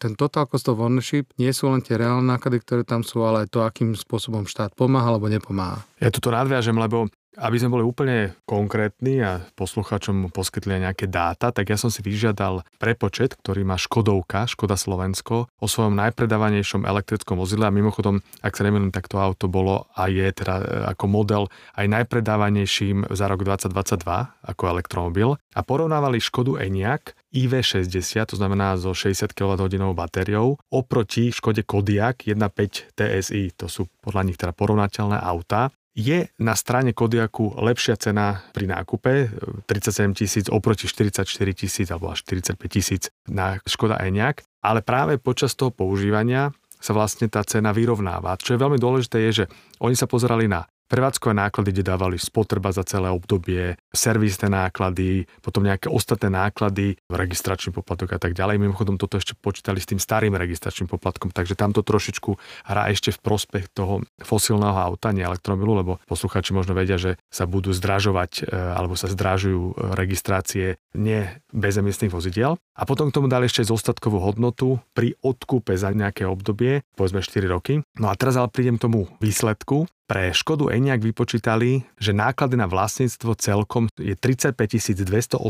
ten 0.00 0.12
total 0.16 0.48
cost 0.48 0.64
of 0.70 0.80
ownership 0.80 1.28
nie 1.36 1.52
sú 1.52 1.68
len 1.68 1.84
tie 1.84 2.00
reálne 2.00 2.24
náklady, 2.24 2.62
ktoré 2.64 2.82
tam 2.88 3.04
sú, 3.04 3.20
ale 3.20 3.44
aj 3.44 3.52
to, 3.52 3.60
akým 3.60 3.92
spôsobom 3.92 4.48
štát 4.48 4.72
pomáha 4.72 5.12
alebo 5.12 5.28
nepomáha. 5.28 5.84
Ja 6.00 6.08
tu 6.08 6.24
nadviažem, 6.24 6.72
lebo 6.72 7.12
aby 7.34 7.56
sme 7.58 7.74
boli 7.78 7.84
úplne 7.84 8.38
konkrétni 8.46 9.18
a 9.22 9.42
posluchačom 9.58 10.30
poskytli 10.30 10.78
aj 10.78 10.82
nejaké 10.90 11.06
dáta, 11.10 11.50
tak 11.50 11.70
ja 11.70 11.78
som 11.78 11.90
si 11.90 12.00
vyžiadal 12.00 12.62
prepočet, 12.78 13.34
ktorý 13.34 13.66
má 13.66 13.74
Škodovka, 13.74 14.46
Škoda 14.46 14.78
Slovensko, 14.78 15.50
o 15.58 15.66
svojom 15.66 15.98
najpredávanejšom 15.98 16.86
elektrickom 16.86 17.38
vozidle. 17.38 17.66
A 17.66 17.74
mimochodom, 17.74 18.22
ak 18.40 18.54
sa 18.54 18.66
nemýlim, 18.66 18.94
tak 18.94 19.10
to 19.10 19.18
auto 19.18 19.50
bolo 19.50 19.90
a 19.98 20.06
je 20.06 20.26
teda 20.30 20.54
e, 20.60 20.64
ako 20.94 21.04
model 21.10 21.42
aj 21.74 21.86
najpredávanejším 21.90 23.10
za 23.10 23.26
rok 23.26 23.42
2022 23.42 24.04
ako 24.46 24.62
elektromobil. 24.70 25.28
A 25.54 25.60
porovnávali 25.62 26.22
Škodu 26.22 26.58
Enyaq 26.58 27.14
IV60, 27.34 28.30
to 28.30 28.36
znamená 28.38 28.78
so 28.78 28.94
60 28.94 29.34
kWh 29.34 29.90
batériou, 29.92 30.58
oproti 30.70 31.34
Škode 31.34 31.66
Kodiaq 31.66 32.30
1.5 32.30 32.94
TSI, 32.94 33.58
to 33.58 33.66
sú 33.66 33.90
podľa 33.98 34.22
nich 34.22 34.38
teda 34.38 34.54
porovnateľné 34.54 35.18
auta 35.18 35.74
je 35.94 36.26
na 36.42 36.54
strane 36.58 36.90
Kodiaku 36.90 37.54
lepšia 37.62 37.94
cena 37.94 38.42
pri 38.50 38.66
nákupe, 38.66 39.30
37 39.70 40.18
tisíc 40.18 40.46
oproti 40.50 40.90
44 40.90 41.22
tisíc 41.54 41.86
alebo 41.94 42.10
až 42.10 42.26
45 42.26 42.58
tisíc 42.66 43.02
na 43.30 43.62
Škoda 43.62 44.02
Enyaq, 44.02 44.42
ale 44.60 44.82
práve 44.82 45.22
počas 45.22 45.54
toho 45.54 45.70
používania 45.70 46.50
sa 46.82 46.92
vlastne 46.92 47.30
tá 47.32 47.40
cena 47.46 47.72
vyrovnáva. 47.72 48.36
Čo 48.36 48.58
je 48.58 48.62
veľmi 48.62 48.76
dôležité 48.76 49.16
je, 49.30 49.30
že 49.32 49.44
oni 49.80 49.96
sa 49.96 50.04
pozerali 50.04 50.50
na 50.50 50.68
prevádzkové 50.88 51.32
náklady, 51.34 51.68
kde 51.74 51.84
dávali 51.84 52.16
spotreba 52.20 52.70
za 52.70 52.84
celé 52.84 53.08
obdobie, 53.10 53.76
servisné 53.90 54.52
náklady, 54.52 55.24
potom 55.40 55.64
nejaké 55.64 55.88
ostatné 55.88 56.28
náklady, 56.28 57.00
registračný 57.08 57.72
poplatok 57.72 58.16
a 58.16 58.18
tak 58.20 58.36
ďalej. 58.36 58.60
Mimochodom 58.60 59.00
toto 59.00 59.16
ešte 59.16 59.34
počítali 59.38 59.80
s 59.80 59.88
tým 59.88 59.98
starým 59.98 60.36
registračným 60.36 60.88
poplatkom, 60.90 61.32
takže 61.32 61.56
tam 61.56 61.72
to 61.72 61.80
trošičku 61.80 62.36
hrá 62.68 62.92
ešte 62.92 63.14
v 63.14 63.18
prospech 63.20 63.72
toho 63.72 64.04
fosílneho 64.20 64.76
auta, 64.76 65.14
nie 65.14 65.24
elektromobilu, 65.24 65.72
lebo 65.80 65.92
posluchači 66.04 66.52
možno 66.52 66.76
vedia, 66.76 67.00
že 67.00 67.16
sa 67.32 67.48
budú 67.48 67.72
zdražovať 67.72 68.44
e, 68.44 68.52
alebo 68.52 68.94
sa 68.94 69.08
zdražujú 69.08 69.94
registrácie 69.96 70.76
nie 70.94 71.26
bezemisných 71.50 72.12
vozidiel. 72.12 72.60
A 72.74 72.82
potom 72.86 73.10
k 73.10 73.16
tomu 73.16 73.30
dali 73.30 73.46
ešte 73.46 73.66
zostatkovú 73.66 74.18
hodnotu 74.18 74.82
pri 74.94 75.14
odkúpe 75.22 75.78
za 75.78 75.94
nejaké 75.94 76.26
obdobie, 76.26 76.82
povedzme 76.98 77.22
4 77.22 77.46
roky. 77.46 77.82
No 77.98 78.10
a 78.10 78.18
teraz 78.18 78.34
ale 78.34 78.50
prídem 78.50 78.76
k 78.78 78.90
tomu 78.90 79.06
výsledku. 79.22 79.86
Pre 80.14 80.30
Škodu 80.30 80.70
Enyaq 80.70 81.02
vypočítali, 81.02 81.82
že 81.98 82.14
náklady 82.14 82.54
na 82.54 82.70
vlastníctvo 82.70 83.34
celkom 83.34 83.90
je 83.98 84.14
35 84.14 84.54
288 85.02 85.42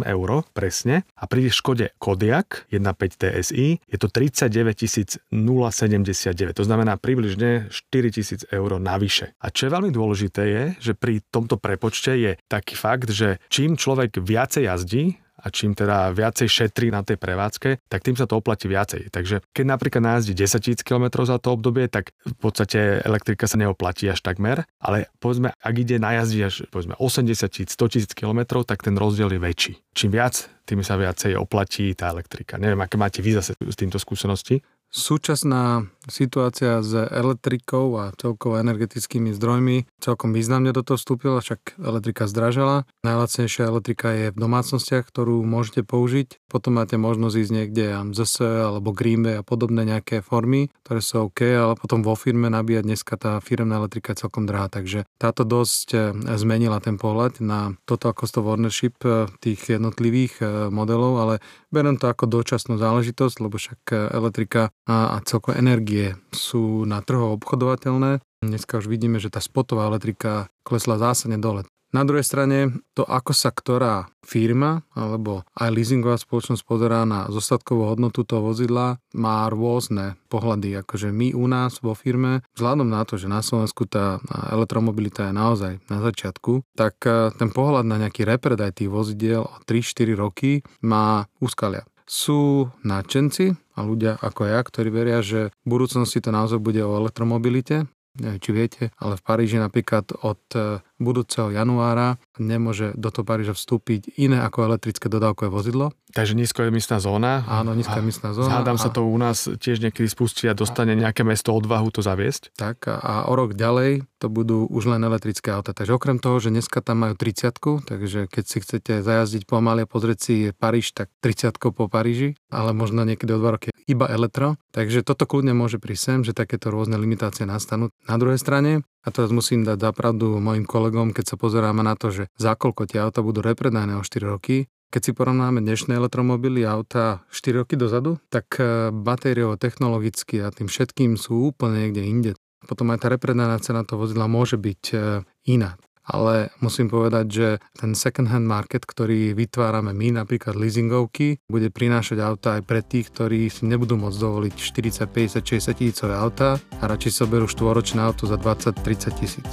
eur 0.00 0.28
presne 0.56 1.04
a 1.12 1.28
pri 1.28 1.52
Škode 1.52 1.92
Kodiaq 2.00 2.72
1.5 2.72 3.20
TSI 3.20 3.84
je 3.84 3.98
to 4.00 4.08
39 4.08 5.28
079, 5.28 6.56
to 6.56 6.64
znamená 6.64 6.96
približne 6.96 7.68
4000 7.68 8.48
eur 8.48 8.80
navyše. 8.80 9.36
A 9.44 9.52
čo 9.52 9.68
je 9.68 9.76
veľmi 9.76 9.92
dôležité 9.92 10.42
je, 10.48 10.64
že 10.88 10.92
pri 10.96 11.20
tomto 11.28 11.60
prepočte 11.60 12.16
je 12.16 12.40
taký 12.48 12.80
fakt, 12.80 13.12
že 13.12 13.36
čím 13.52 13.76
človek 13.76 14.24
viacej 14.24 14.72
jazdí, 14.72 15.20
a 15.38 15.46
čím 15.54 15.72
teda 15.78 16.10
viacej 16.10 16.48
šetrí 16.50 16.90
na 16.90 17.06
tej 17.06 17.16
prevádzke, 17.16 17.86
tak 17.86 18.00
tým 18.02 18.18
sa 18.18 18.26
to 18.26 18.42
oplatí 18.42 18.66
viacej. 18.66 19.14
Takže 19.14 19.40
keď 19.54 19.64
napríklad 19.64 20.02
najazdí 20.02 20.34
10 20.34 20.82
000 20.82 20.86
km 20.86 21.06
za 21.22 21.38
to 21.38 21.54
obdobie, 21.54 21.86
tak 21.86 22.10
v 22.26 22.36
podstate 22.36 23.00
elektrika 23.06 23.46
sa 23.46 23.56
neoplatí 23.56 24.10
až 24.10 24.20
takmer, 24.20 24.66
ale 24.82 25.06
povedzme, 25.22 25.54
ak 25.54 25.74
ide 25.78 26.02
najazdiť 26.02 26.40
až 26.42 26.54
povedzme 26.68 26.98
80 26.98 27.70
000, 27.70 27.70
100 27.70 28.12
000 28.12 28.18
km, 28.18 28.40
tak 28.66 28.82
ten 28.82 28.98
rozdiel 28.98 29.30
je 29.30 29.40
väčší. 29.40 29.72
Čím 29.94 30.10
viac, 30.18 30.50
tým 30.66 30.82
sa 30.82 30.98
viacej 30.98 31.38
oplatí 31.38 31.94
tá 31.94 32.10
elektrika. 32.12 32.58
Neviem, 32.60 32.82
aké 32.82 33.00
máte 33.00 33.22
vy 33.22 33.38
zase 33.38 33.54
s 33.56 33.76
týmto 33.78 33.96
skúsenosti? 33.96 34.60
Súčasná 34.88 35.84
situácia 36.08 36.80
s 36.84 36.92
elektrikou 36.92 37.94
a 37.96 38.04
celkovo 38.16 38.60
energetickými 38.60 39.32
zdrojmi 39.32 39.88
celkom 39.98 40.32
významne 40.32 40.70
do 40.72 40.84
toho 40.84 40.96
vstúpila, 41.00 41.40
však 41.40 41.80
elektrika 41.80 42.30
zdražala. 42.30 42.86
Najlacnejšia 43.02 43.64
elektrika 43.68 44.08
je 44.14 44.26
v 44.32 44.38
domácnostiach, 44.38 45.04
ktorú 45.08 45.42
môžete 45.44 45.84
použiť. 45.84 46.38
Potom 46.48 46.80
máte 46.80 46.96
možnosť 46.96 47.34
ísť 47.36 47.52
niekde 47.52 47.84
ZS 48.14 48.34
alebo 48.72 48.94
Greenway 48.94 49.40
a 49.40 49.46
podobné 49.46 49.84
nejaké 49.84 50.24
formy, 50.24 50.70
ktoré 50.86 51.00
sú 51.02 51.28
OK, 51.28 51.44
ale 51.44 51.74
potom 51.76 52.00
vo 52.00 52.16
firme 52.16 52.48
nabíjať 52.48 52.84
dneska 52.84 53.14
tá 53.20 53.32
firmná 53.42 53.82
elektrika 53.82 54.14
je 54.14 54.24
celkom 54.24 54.48
drahá. 54.48 54.70
Takže 54.70 55.04
táto 55.20 55.42
dosť 55.42 55.88
eh, 55.94 56.00
zmenila 56.38 56.80
ten 56.80 56.96
pohľad 56.96 57.42
na 57.42 57.74
total 57.84 58.14
cost 58.14 58.38
of 58.40 58.48
ownership 58.48 58.96
eh, 59.04 59.28
tých 59.42 59.78
jednotlivých 59.78 60.40
modelov, 60.72 61.20
ale 61.20 61.34
beriem 61.68 61.98
to 62.00 62.08
ako 62.08 62.30
dočasnú 62.30 62.80
záležitosť, 62.80 63.36
lebo 63.42 63.58
však 63.58 64.12
elektrika 64.14 64.70
a, 64.88 65.18
a 65.18 65.48
energie 65.58 65.97
sú 66.34 66.84
na 66.84 67.02
trhu 67.02 67.34
obchodovateľné. 67.38 68.22
Dneska 68.44 68.78
už 68.78 68.86
vidíme, 68.86 69.18
že 69.18 69.32
tá 69.32 69.42
spotová 69.42 69.90
elektrika 69.90 70.52
klesla 70.62 71.00
zásadne 71.00 71.40
dole. 71.40 71.66
Na 71.88 72.04
druhej 72.04 72.20
strane, 72.20 72.84
to 72.92 73.00
ako 73.00 73.32
sa 73.32 73.48
ktorá 73.48 74.12
firma 74.20 74.84
alebo 74.92 75.48
aj 75.56 75.72
leasingová 75.72 76.20
spoločnosť 76.20 76.60
pozerá 76.60 77.08
na 77.08 77.32
zostatkovú 77.32 77.88
hodnotu 77.88 78.28
toho 78.28 78.44
vozidla, 78.44 79.00
má 79.16 79.48
rôzne 79.48 80.20
pohľady. 80.28 80.84
Akože 80.84 81.08
my 81.08 81.32
u 81.32 81.48
nás 81.48 81.80
vo 81.80 81.96
firme, 81.96 82.44
vzhľadom 82.52 82.92
na 82.92 83.08
to, 83.08 83.16
že 83.16 83.32
na 83.32 83.40
Slovensku 83.40 83.88
tá 83.88 84.20
elektromobilita 84.52 85.32
je 85.32 85.34
naozaj 85.40 85.72
na 85.88 85.98
začiatku, 86.04 86.60
tak 86.76 87.00
e, 87.08 87.32
ten 87.40 87.48
pohľad 87.48 87.88
na 87.88 87.96
nejaký 88.04 88.28
repredaj 88.28 88.76
tých 88.76 88.92
vozidiel 88.92 89.48
o 89.48 89.56
3-4 89.64 90.12
roky 90.12 90.60
má 90.84 91.24
úskalia 91.40 91.88
sú 92.08 92.72
nadšenci 92.82 93.76
a 93.76 93.80
ľudia 93.84 94.16
ako 94.18 94.48
ja, 94.48 94.60
ktorí 94.64 94.88
veria, 94.88 95.20
že 95.20 95.52
v 95.52 95.66
budúcnosti 95.68 96.18
to 96.24 96.32
naozaj 96.32 96.58
bude 96.58 96.80
o 96.80 96.96
elektromobilite. 96.96 97.86
Neviem, 98.18 98.40
či 98.42 98.50
viete, 98.50 98.82
ale 98.98 99.14
v 99.14 99.22
Paríži 99.22 99.62
napríklad 99.62 100.10
od 100.26 100.42
e, 100.56 100.82
budúceho 100.98 101.54
januára 101.54 102.18
nemôže 102.36 102.92
do 102.98 103.08
toho 103.10 103.24
Paríža 103.24 103.54
vstúpiť 103.54 104.18
iné 104.18 104.42
ako 104.42 104.66
elektrické 104.68 105.06
dodávkové 105.06 105.48
vozidlo. 105.50 105.94
Takže 106.12 106.34
nízkoemisná 106.34 106.98
zóna. 106.98 107.44
Áno, 107.46 107.76
nízkoemisná 107.76 108.34
zóna. 108.34 108.60
Hádam 108.60 108.80
sa 108.80 108.88
to 108.88 109.04
u 109.06 109.18
nás 109.18 109.46
tiež 109.46 109.78
niekedy 109.84 110.08
spustí 110.08 110.48
a 110.48 110.56
dostane 110.56 110.96
nejaké 110.96 111.22
mesto 111.22 111.52
odvahu 111.52 111.92
to 111.92 112.00
zaviesť. 112.00 112.56
Tak 112.56 112.88
a 112.88 113.28
o 113.28 113.32
rok 113.36 113.54
ďalej 113.54 114.08
to 114.18 114.26
budú 114.26 114.66
už 114.66 114.90
len 114.90 115.04
elektrické 115.04 115.54
auta. 115.54 115.70
Takže 115.70 115.94
okrem 115.94 116.18
toho, 116.18 116.42
že 116.42 116.50
dneska 116.50 116.82
tam 116.82 117.06
majú 117.06 117.14
30 117.14 117.86
takže 117.86 118.26
keď 118.26 118.44
si 118.44 118.58
chcete 118.58 118.92
zajazdiť 119.04 119.46
pomaly 119.46 119.84
a 119.84 119.90
pozrieť 119.90 120.18
si 120.18 120.34
Paríž, 120.56 120.96
tak 120.96 121.12
30 121.22 121.54
po 121.70 121.86
Paríži, 121.86 122.34
ale 122.50 122.74
možno 122.74 123.06
niekedy 123.06 123.30
o 123.36 123.38
dva 123.38 123.60
roky 123.60 123.70
iba 123.86 124.04
elektro. 124.10 124.60
Takže 124.74 125.06
toto 125.06 125.24
kľudne 125.24 125.56
môže 125.56 125.80
prísť 125.80 126.02
sem, 126.02 126.18
že 126.26 126.36
takéto 126.36 126.68
rôzne 126.68 127.00
limitácie 127.00 127.48
nastanú. 127.48 127.88
Na 128.04 128.20
druhej 128.20 128.36
strane, 128.36 128.84
a 129.08 129.14
teraz 129.14 129.32
musím 129.32 129.64
dať 129.64 129.80
zapravdu 129.80 130.36
mojim 130.36 130.68
kolegom, 130.68 131.16
keď 131.16 131.32
sa 131.32 131.36
pozeráme 131.40 131.80
na 131.80 131.96
to, 131.96 132.12
že 132.12 132.28
za 132.36 132.52
koľko 132.52 132.84
tie 132.84 133.00
auta 133.00 133.24
budú 133.24 133.40
repredané 133.40 133.96
o 133.96 134.04
4 134.04 134.28
roky, 134.28 134.68
keď 134.92 135.00
si 135.00 135.12
porovnáme 135.16 135.64
dnešné 135.64 135.96
elektromobily 135.96 136.68
a 136.68 136.76
auta 136.76 137.24
4 137.32 137.64
roky 137.64 137.80
dozadu, 137.80 138.20
tak 138.28 138.60
eh, 138.60 138.92
batériovo, 138.92 139.56
technologicky 139.56 140.44
a 140.44 140.52
tým 140.52 140.68
všetkým 140.68 141.16
sú 141.16 141.56
úplne 141.56 141.88
niekde 141.88 142.02
inde. 142.04 142.32
Potom 142.68 142.92
aj 142.92 143.00
tá 143.00 143.08
repredaná 143.08 143.56
cena 143.64 143.80
toho 143.88 144.04
vozidla 144.04 144.28
môže 144.28 144.60
byť 144.60 144.82
eh, 144.92 145.24
iná 145.48 145.80
ale 146.08 146.48
musím 146.64 146.88
povedať, 146.88 147.26
že 147.28 147.48
ten 147.76 147.92
second 147.92 148.32
hand 148.32 148.48
market, 148.48 148.88
ktorý 148.88 149.36
vytvárame 149.36 149.92
my, 149.92 150.24
napríklad 150.24 150.56
leasingovky, 150.56 151.44
bude 151.52 151.68
prinášať 151.68 152.18
auta 152.24 152.56
aj 152.56 152.62
pre 152.64 152.80
tých, 152.80 153.12
ktorí 153.12 153.52
si 153.52 153.68
nebudú 153.68 154.00
môcť 154.00 154.16
dovoliť 154.16 154.54
40, 154.56 155.04
50, 155.04 155.44
60 155.44 155.76
tisícové 155.76 156.16
auta 156.16 156.56
a 156.80 156.84
radšej 156.88 157.12
sa 157.12 157.24
berú 157.28 157.44
štvoročné 157.44 158.00
auto 158.00 158.24
za 158.24 158.40
20-30 158.40 159.20
tisíc. 159.20 159.50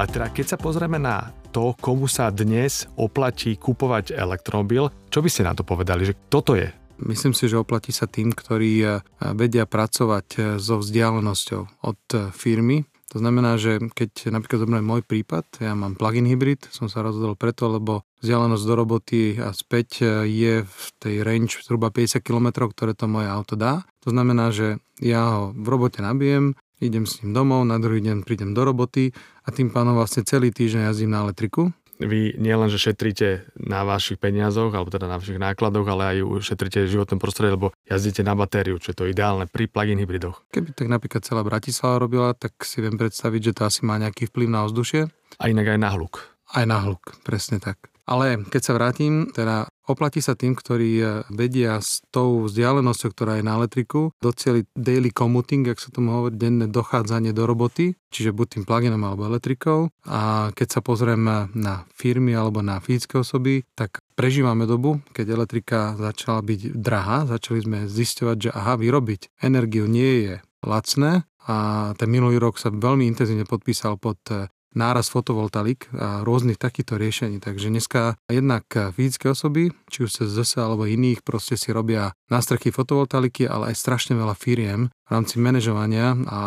Ale 0.00 0.08
teda 0.08 0.32
keď 0.32 0.46
sa 0.48 0.56
pozrieme 0.56 0.96
na 0.96 1.28
to, 1.52 1.76
komu 1.76 2.08
sa 2.08 2.32
dnes 2.32 2.88
oplatí 2.96 3.60
kupovať 3.60 4.16
elektromobil, 4.16 4.88
čo 5.12 5.20
by 5.20 5.28
ste 5.28 5.44
na 5.44 5.52
to 5.52 5.60
povedali, 5.60 6.08
že 6.08 6.16
toto 6.32 6.56
je 6.56 6.79
Myslím 7.00 7.32
si, 7.32 7.48
že 7.48 7.56
oplatí 7.56 7.96
sa 7.96 8.04
tým, 8.04 8.36
ktorí 8.36 8.72
eh, 8.84 9.00
vedia 9.32 9.64
pracovať 9.64 10.26
eh, 10.36 10.42
so 10.60 10.76
vzdialenosťou 10.80 11.62
od 11.84 12.00
eh, 12.12 12.28
firmy. 12.36 12.84
To 13.10 13.18
znamená, 13.18 13.58
že 13.58 13.82
keď 13.90 14.30
napríklad 14.30 14.62
zoberiem 14.62 14.86
môj 14.86 15.02
prípad, 15.02 15.58
ja 15.58 15.74
mám 15.74 15.98
plug-in 15.98 16.30
hybrid, 16.30 16.70
som 16.70 16.86
sa 16.86 17.02
rozhodol 17.02 17.34
preto, 17.34 17.66
lebo 17.66 18.06
vzdialenosť 18.22 18.62
do 18.62 18.74
roboty 18.78 19.34
a 19.34 19.50
späť 19.50 20.06
je 20.30 20.62
v 20.62 20.86
tej 21.02 21.26
range 21.26 21.58
zhruba 21.66 21.90
50 21.90 22.22
km, 22.22 22.70
ktoré 22.70 22.94
to 22.94 23.10
moje 23.10 23.26
auto 23.26 23.58
dá. 23.58 23.82
To 24.06 24.14
znamená, 24.14 24.54
že 24.54 24.78
ja 25.02 25.26
ho 25.26 25.42
v 25.50 25.66
robote 25.66 25.98
nabijem, 25.98 26.54
idem 26.78 27.02
s 27.02 27.18
ním 27.26 27.34
domov, 27.34 27.66
na 27.66 27.82
druhý 27.82 27.98
deň 27.98 28.22
prídem 28.22 28.54
do 28.54 28.62
roboty 28.62 29.10
a 29.42 29.50
tým 29.50 29.74
pánom 29.74 29.98
vlastne 29.98 30.22
celý 30.22 30.54
týždeň 30.54 30.94
jazdím 30.94 31.10
na 31.10 31.26
elektriku 31.26 31.74
vy 32.00 32.40
nielen, 32.40 32.72
že 32.72 32.80
šetríte 32.80 33.52
na 33.60 33.84
vašich 33.84 34.16
peniazoch, 34.16 34.72
alebo 34.72 34.88
teda 34.88 35.06
na 35.06 35.20
vašich 35.20 35.36
nákladoch, 35.36 35.86
ale 35.86 36.02
aj 36.16 36.16
šetríte 36.40 36.88
životné 36.88 37.20
prostredie, 37.20 37.54
lebo 37.54 37.76
jazdíte 37.84 38.24
na 38.24 38.32
batériu, 38.32 38.80
čo 38.80 38.92
je 38.92 38.96
to 38.96 39.04
ideálne 39.06 39.44
pri 39.44 39.68
plug-in 39.68 40.00
hybridoch. 40.00 40.40
Keby 40.48 40.72
tak 40.72 40.88
napríklad 40.88 41.22
celá 41.22 41.44
Bratislava 41.44 42.00
robila, 42.00 42.32
tak 42.32 42.56
si 42.64 42.80
viem 42.80 42.96
predstaviť, 42.96 43.52
že 43.52 43.56
to 43.60 43.62
asi 43.68 43.84
má 43.84 44.00
nejaký 44.00 44.32
vplyv 44.32 44.48
na 44.48 44.64
ovzdušie. 44.64 45.12
A 45.36 45.44
inak 45.52 45.76
aj 45.76 45.78
na 45.78 45.90
hluk. 45.92 46.24
Aj 46.50 46.66
na 46.66 46.82
hluk, 46.82 47.20
presne 47.22 47.62
tak. 47.62 47.78
Ale 48.10 48.42
keď 48.42 48.62
sa 48.66 48.72
vrátim, 48.74 49.30
teda 49.30 49.70
oplatí 49.86 50.18
sa 50.18 50.34
tým, 50.34 50.58
ktorí 50.58 50.90
e, 50.98 51.04
vedia 51.30 51.78
s 51.78 52.02
tou 52.10 52.50
vzdialenosťou, 52.50 53.10
ktorá 53.14 53.38
je 53.38 53.46
na 53.46 53.54
elektriku, 53.54 54.10
docieliť 54.18 54.66
daily 54.74 55.14
commuting, 55.14 55.62
ak 55.70 55.78
sa 55.78 55.94
tomu 55.94 56.18
hovorí, 56.18 56.34
denné 56.34 56.66
dochádzanie 56.66 57.30
do 57.30 57.46
roboty, 57.46 57.94
čiže 58.10 58.34
buď 58.34 58.46
tým 58.58 58.64
pluginom 58.66 59.02
alebo 59.06 59.30
elektrikou. 59.30 59.94
A 60.10 60.50
keď 60.58 60.68
sa 60.74 60.80
pozrieme 60.82 61.54
na 61.54 61.86
firmy 61.94 62.34
alebo 62.34 62.66
na 62.66 62.82
fyzické 62.82 63.22
osoby, 63.22 63.62
tak 63.78 64.02
prežívame 64.18 64.66
dobu, 64.66 64.98
keď 65.14 65.26
elektrika 65.30 65.94
začala 65.94 66.42
byť 66.42 66.74
drahá, 66.74 67.30
začali 67.30 67.62
sme 67.62 67.78
zisťovať, 67.86 68.36
že 68.42 68.50
aha, 68.50 68.74
vyrobiť 68.74 69.38
energiu 69.38 69.86
nie 69.86 70.26
je 70.26 70.34
lacné 70.66 71.30
a 71.46 71.56
ten 71.96 72.08
minulý 72.10 72.36
rok 72.36 72.60
sa 72.60 72.68
veľmi 72.68 73.08
intenzívne 73.08 73.48
podpísal 73.48 73.96
pod 73.96 74.20
e, 74.28 74.50
náraz 74.74 75.10
fotovoltaik 75.10 75.90
a 75.94 76.22
rôznych 76.22 76.58
takýchto 76.58 76.94
riešení. 76.96 77.42
Takže 77.42 77.70
dneska 77.70 78.14
jednak 78.30 78.64
fyzické 78.70 79.34
osoby, 79.34 79.74
či 79.90 80.06
už 80.06 80.10
cez 80.10 80.28
ZS 80.30 80.62
alebo 80.62 80.86
iných, 80.86 81.26
proste 81.26 81.58
si 81.58 81.74
robia 81.74 82.14
nástrechy 82.30 82.70
fotovoltaiky, 82.70 83.50
ale 83.50 83.74
aj 83.74 83.80
strašne 83.80 84.14
veľa 84.14 84.38
firiem 84.38 84.90
v 84.90 85.10
rámci 85.10 85.42
manažovania 85.42 86.14
a 86.30 86.40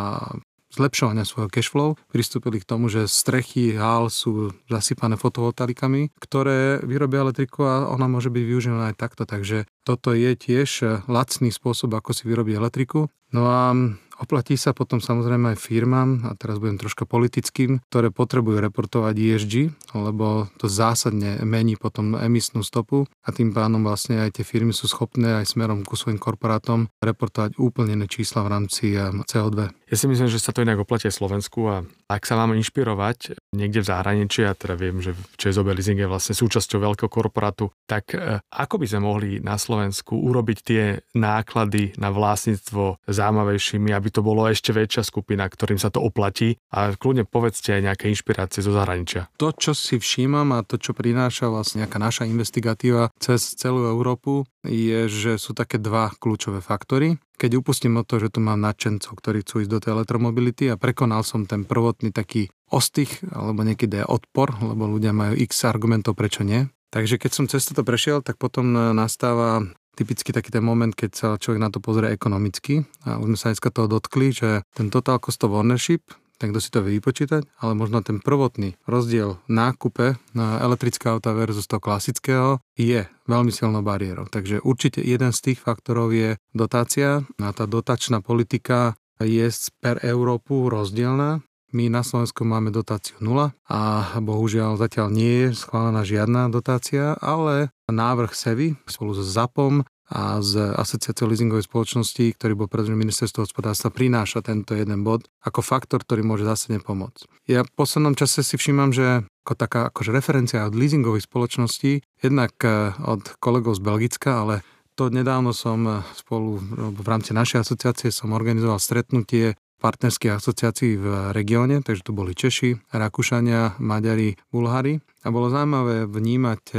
zlepšovania 0.74 1.22
svojho 1.22 1.54
cashflow 1.54 1.94
pristúpili 2.10 2.58
k 2.58 2.66
tomu, 2.66 2.90
že 2.90 3.06
strechy 3.06 3.78
hál 3.78 4.10
sú 4.10 4.58
zasypané 4.66 5.22
fotovoltaikami, 5.22 6.10
ktoré 6.18 6.82
vyrobia 6.82 7.22
elektriku 7.22 7.62
a 7.62 7.76
ona 7.94 8.10
môže 8.10 8.34
byť 8.34 8.42
využívaná 8.42 8.90
aj 8.90 8.98
takto. 8.98 9.30
Takže 9.30 9.70
toto 9.86 10.18
je 10.18 10.34
tiež 10.34 11.06
lacný 11.06 11.54
spôsob, 11.54 11.94
ako 11.94 12.18
si 12.18 12.26
vyrobiť 12.26 12.58
elektriku. 12.58 13.06
No 13.30 13.50
a 13.50 13.78
Oplatí 14.24 14.56
sa 14.56 14.72
potom 14.72 15.04
samozrejme 15.04 15.52
aj 15.52 15.60
firmám, 15.60 16.24
a 16.24 16.40
teraz 16.40 16.56
budem 16.56 16.80
troška 16.80 17.04
politickým, 17.04 17.84
ktoré 17.92 18.08
potrebujú 18.08 18.64
reportovať 18.64 19.12
ESG, 19.20 19.54
lebo 20.00 20.48
to 20.56 20.72
zásadne 20.72 21.44
mení 21.44 21.76
potom 21.76 22.16
emisnú 22.16 22.64
stopu 22.64 23.04
a 23.28 23.30
tým 23.36 23.52
pánom 23.52 23.84
vlastne 23.84 24.24
aj 24.24 24.40
tie 24.40 24.48
firmy 24.48 24.72
sú 24.72 24.88
schopné 24.88 25.44
aj 25.44 25.52
smerom 25.52 25.84
ku 25.84 26.00
svojim 26.00 26.24
korporátom 26.24 26.88
reportovať 27.04 27.60
úplne 27.60 28.00
čísla 28.08 28.48
v 28.48 28.52
rámci 28.56 28.96
eh, 28.96 29.12
CO2. 29.12 29.92
Ja 29.92 29.96
si 30.00 30.08
myslím, 30.08 30.32
že 30.32 30.40
sa 30.40 30.56
to 30.56 30.64
inak 30.64 30.80
oplatí 30.80 31.12
Slovensku 31.12 31.68
a 31.68 31.84
ak 32.08 32.24
sa 32.24 32.40
máme 32.40 32.56
inšpirovať 32.64 33.36
niekde 33.52 33.84
v 33.84 33.90
zahraničí, 33.92 34.48
a 34.48 34.56
teda 34.56 34.80
viem, 34.80 35.04
že 35.04 35.14
ČSOB 35.36 35.76
Leasing 35.76 36.00
je 36.00 36.08
vlastne 36.08 36.32
súčasťou 36.32 36.80
veľkého 36.80 37.12
korporátu, 37.12 37.76
tak 37.92 38.16
eh, 38.16 38.40
ako 38.56 38.80
by 38.80 38.86
sme 38.88 39.02
mohli 39.04 39.30
na 39.44 39.60
Slovensku 39.60 40.16
urobiť 40.16 40.58
tie 40.64 40.84
náklady 41.12 42.00
na 42.00 42.08
vlastníctvo 42.08 43.04
zaujímavejšími, 43.04 43.92
aby 43.92 44.13
to 44.14 44.22
bolo 44.22 44.46
ešte 44.46 44.70
väčšia 44.70 45.02
skupina, 45.02 45.50
ktorým 45.50 45.82
sa 45.82 45.90
to 45.90 45.98
oplatí 45.98 46.62
a 46.70 46.94
kľudne 46.94 47.26
povedzte 47.26 47.74
aj 47.74 47.82
nejaké 47.82 48.06
inšpirácie 48.14 48.62
zo 48.62 48.70
zahraničia. 48.70 49.34
To, 49.42 49.50
čo 49.50 49.74
si 49.74 49.98
všímam 49.98 50.54
a 50.54 50.62
to, 50.62 50.78
čo 50.78 50.94
prináša 50.94 51.50
vlastne 51.50 51.84
nejaká 51.84 51.98
naša 51.98 52.24
investigatíva 52.30 53.10
cez 53.18 53.58
celú 53.58 53.90
Európu, 53.90 54.46
je, 54.64 55.10
že 55.10 55.42
sú 55.42 55.58
také 55.58 55.82
dva 55.82 56.14
kľúčové 56.14 56.62
faktory. 56.62 57.18
Keď 57.36 57.60
upustím 57.60 58.00
od 58.00 58.08
toho, 58.08 58.30
že 58.30 58.32
tu 58.32 58.40
mám 58.40 58.62
nadšencov, 58.62 59.20
ktorí 59.20 59.42
chcú 59.44 59.66
ísť 59.66 59.72
do 59.74 59.82
tej 59.82 59.92
elektromobility 60.00 60.70
a 60.70 60.80
prekonal 60.80 61.26
som 61.26 61.44
ten 61.50 61.66
prvotný 61.68 62.14
taký 62.14 62.48
ostých, 62.72 63.20
alebo 63.34 63.66
niekedy 63.66 64.06
odpor, 64.06 64.54
lebo 64.62 64.88
ľudia 64.88 65.12
majú 65.12 65.36
x 65.36 65.66
argumentov, 65.68 66.16
prečo 66.16 66.46
nie. 66.46 66.70
Takže 66.94 67.18
keď 67.18 67.32
som 67.34 67.50
cez 67.50 67.66
toto 67.66 67.82
prešiel, 67.82 68.22
tak 68.22 68.38
potom 68.38 68.94
nastáva 68.94 69.66
typicky 69.94 70.34
taký 70.34 70.50
ten 70.50 70.66
moment, 70.66 70.94
keď 70.94 71.12
sa 71.14 71.28
človek 71.38 71.62
na 71.62 71.70
to 71.70 71.78
pozrie 71.80 72.10
ekonomicky. 72.14 72.86
A 73.06 73.22
už 73.22 73.34
sme 73.34 73.38
sa 73.38 73.50
dneska 73.54 73.70
toho 73.70 73.88
dotkli, 73.90 74.34
že 74.34 74.66
ten 74.74 74.90
total 74.90 75.22
cost 75.22 75.42
of 75.46 75.54
ownership, 75.54 76.14
ten 76.42 76.52
kto 76.52 76.60
si 76.60 76.70
to 76.74 76.84
vie 76.84 77.00
vypočítať, 77.00 77.46
ale 77.62 77.72
možno 77.78 78.04
ten 78.04 78.20
prvotný 78.20 78.76
rozdiel 78.90 79.40
nákupe 79.48 80.20
na 80.36 80.60
elektrické 80.60 81.08
auta 81.08 81.32
versus 81.32 81.70
toho 81.70 81.80
klasického 81.80 82.60
je 82.76 83.06
veľmi 83.30 83.54
silnou 83.54 83.86
bariérou. 83.86 84.28
Takže 84.28 84.60
určite 84.60 85.00
jeden 85.00 85.32
z 85.32 85.40
tých 85.40 85.60
faktorov 85.64 86.12
je 86.12 86.36
dotácia 86.52 87.24
a 87.40 87.48
tá 87.54 87.64
dotačná 87.64 88.20
politika 88.20 88.98
je 89.24 89.48
per 89.80 90.04
Európu 90.04 90.68
rozdielna. 90.68 91.40
My 91.74 91.90
na 91.90 92.06
Slovensku 92.06 92.46
máme 92.46 92.70
dotáciu 92.70 93.18
0 93.18 93.50
a 93.50 93.82
bohužiaľ 94.22 94.78
zatiaľ 94.78 95.10
nie 95.10 95.50
je 95.50 95.58
schválená 95.58 96.06
žiadna 96.06 96.46
dotácia, 96.54 97.18
ale 97.18 97.74
návrh 97.90 98.30
SEVI 98.30 98.78
spolu 98.86 99.18
so 99.18 99.26
ZAPom 99.26 99.82
a 100.14 100.38
z 100.46 100.78
asociáciou 100.78 101.26
leasingovej 101.26 101.66
spoločnosti, 101.66 102.38
ktorý 102.38 102.54
bol 102.54 102.70
predtým 102.70 102.94
ministerstvo 102.94 103.50
hospodárstva, 103.50 103.90
prináša 103.90 104.46
tento 104.46 104.78
jeden 104.78 105.02
bod 105.02 105.26
ako 105.42 105.66
faktor, 105.66 106.06
ktorý 106.06 106.22
môže 106.22 106.46
zásadne 106.46 106.78
pomôcť. 106.78 107.50
Ja 107.50 107.66
v 107.66 107.74
poslednom 107.74 108.14
čase 108.14 108.46
si 108.46 108.54
všímam, 108.54 108.94
že 108.94 109.26
ako 109.42 109.54
taká 109.58 109.90
akože 109.90 110.14
referencia 110.14 110.70
od 110.70 110.78
leasingových 110.78 111.26
spoločností, 111.26 112.06
jednak 112.22 112.54
eh, 112.62 112.94
od 113.02 113.34
kolegov 113.42 113.74
z 113.74 113.82
Belgicka, 113.82 114.46
ale 114.46 114.62
to 114.94 115.10
nedávno 115.10 115.58
som 115.58 115.82
eh, 115.90 115.94
spolu 116.14 116.62
v 116.94 117.08
rámci 117.10 117.34
našej 117.34 117.66
asociácie 117.66 118.14
som 118.14 118.38
organizoval 118.38 118.78
stretnutie 118.78 119.58
partnerských 119.84 120.40
asociácií 120.40 120.96
v 120.96 121.36
regióne, 121.36 121.84
takže 121.84 122.08
tu 122.08 122.16
boli 122.16 122.32
Češi, 122.32 122.96
Rakúšania, 122.96 123.76
Maďari, 123.84 124.40
Bulhári. 124.48 125.04
A 125.24 125.32
bolo 125.32 125.52
zaujímavé 125.52 126.08
vnímať 126.08 126.64
e, 126.72 126.76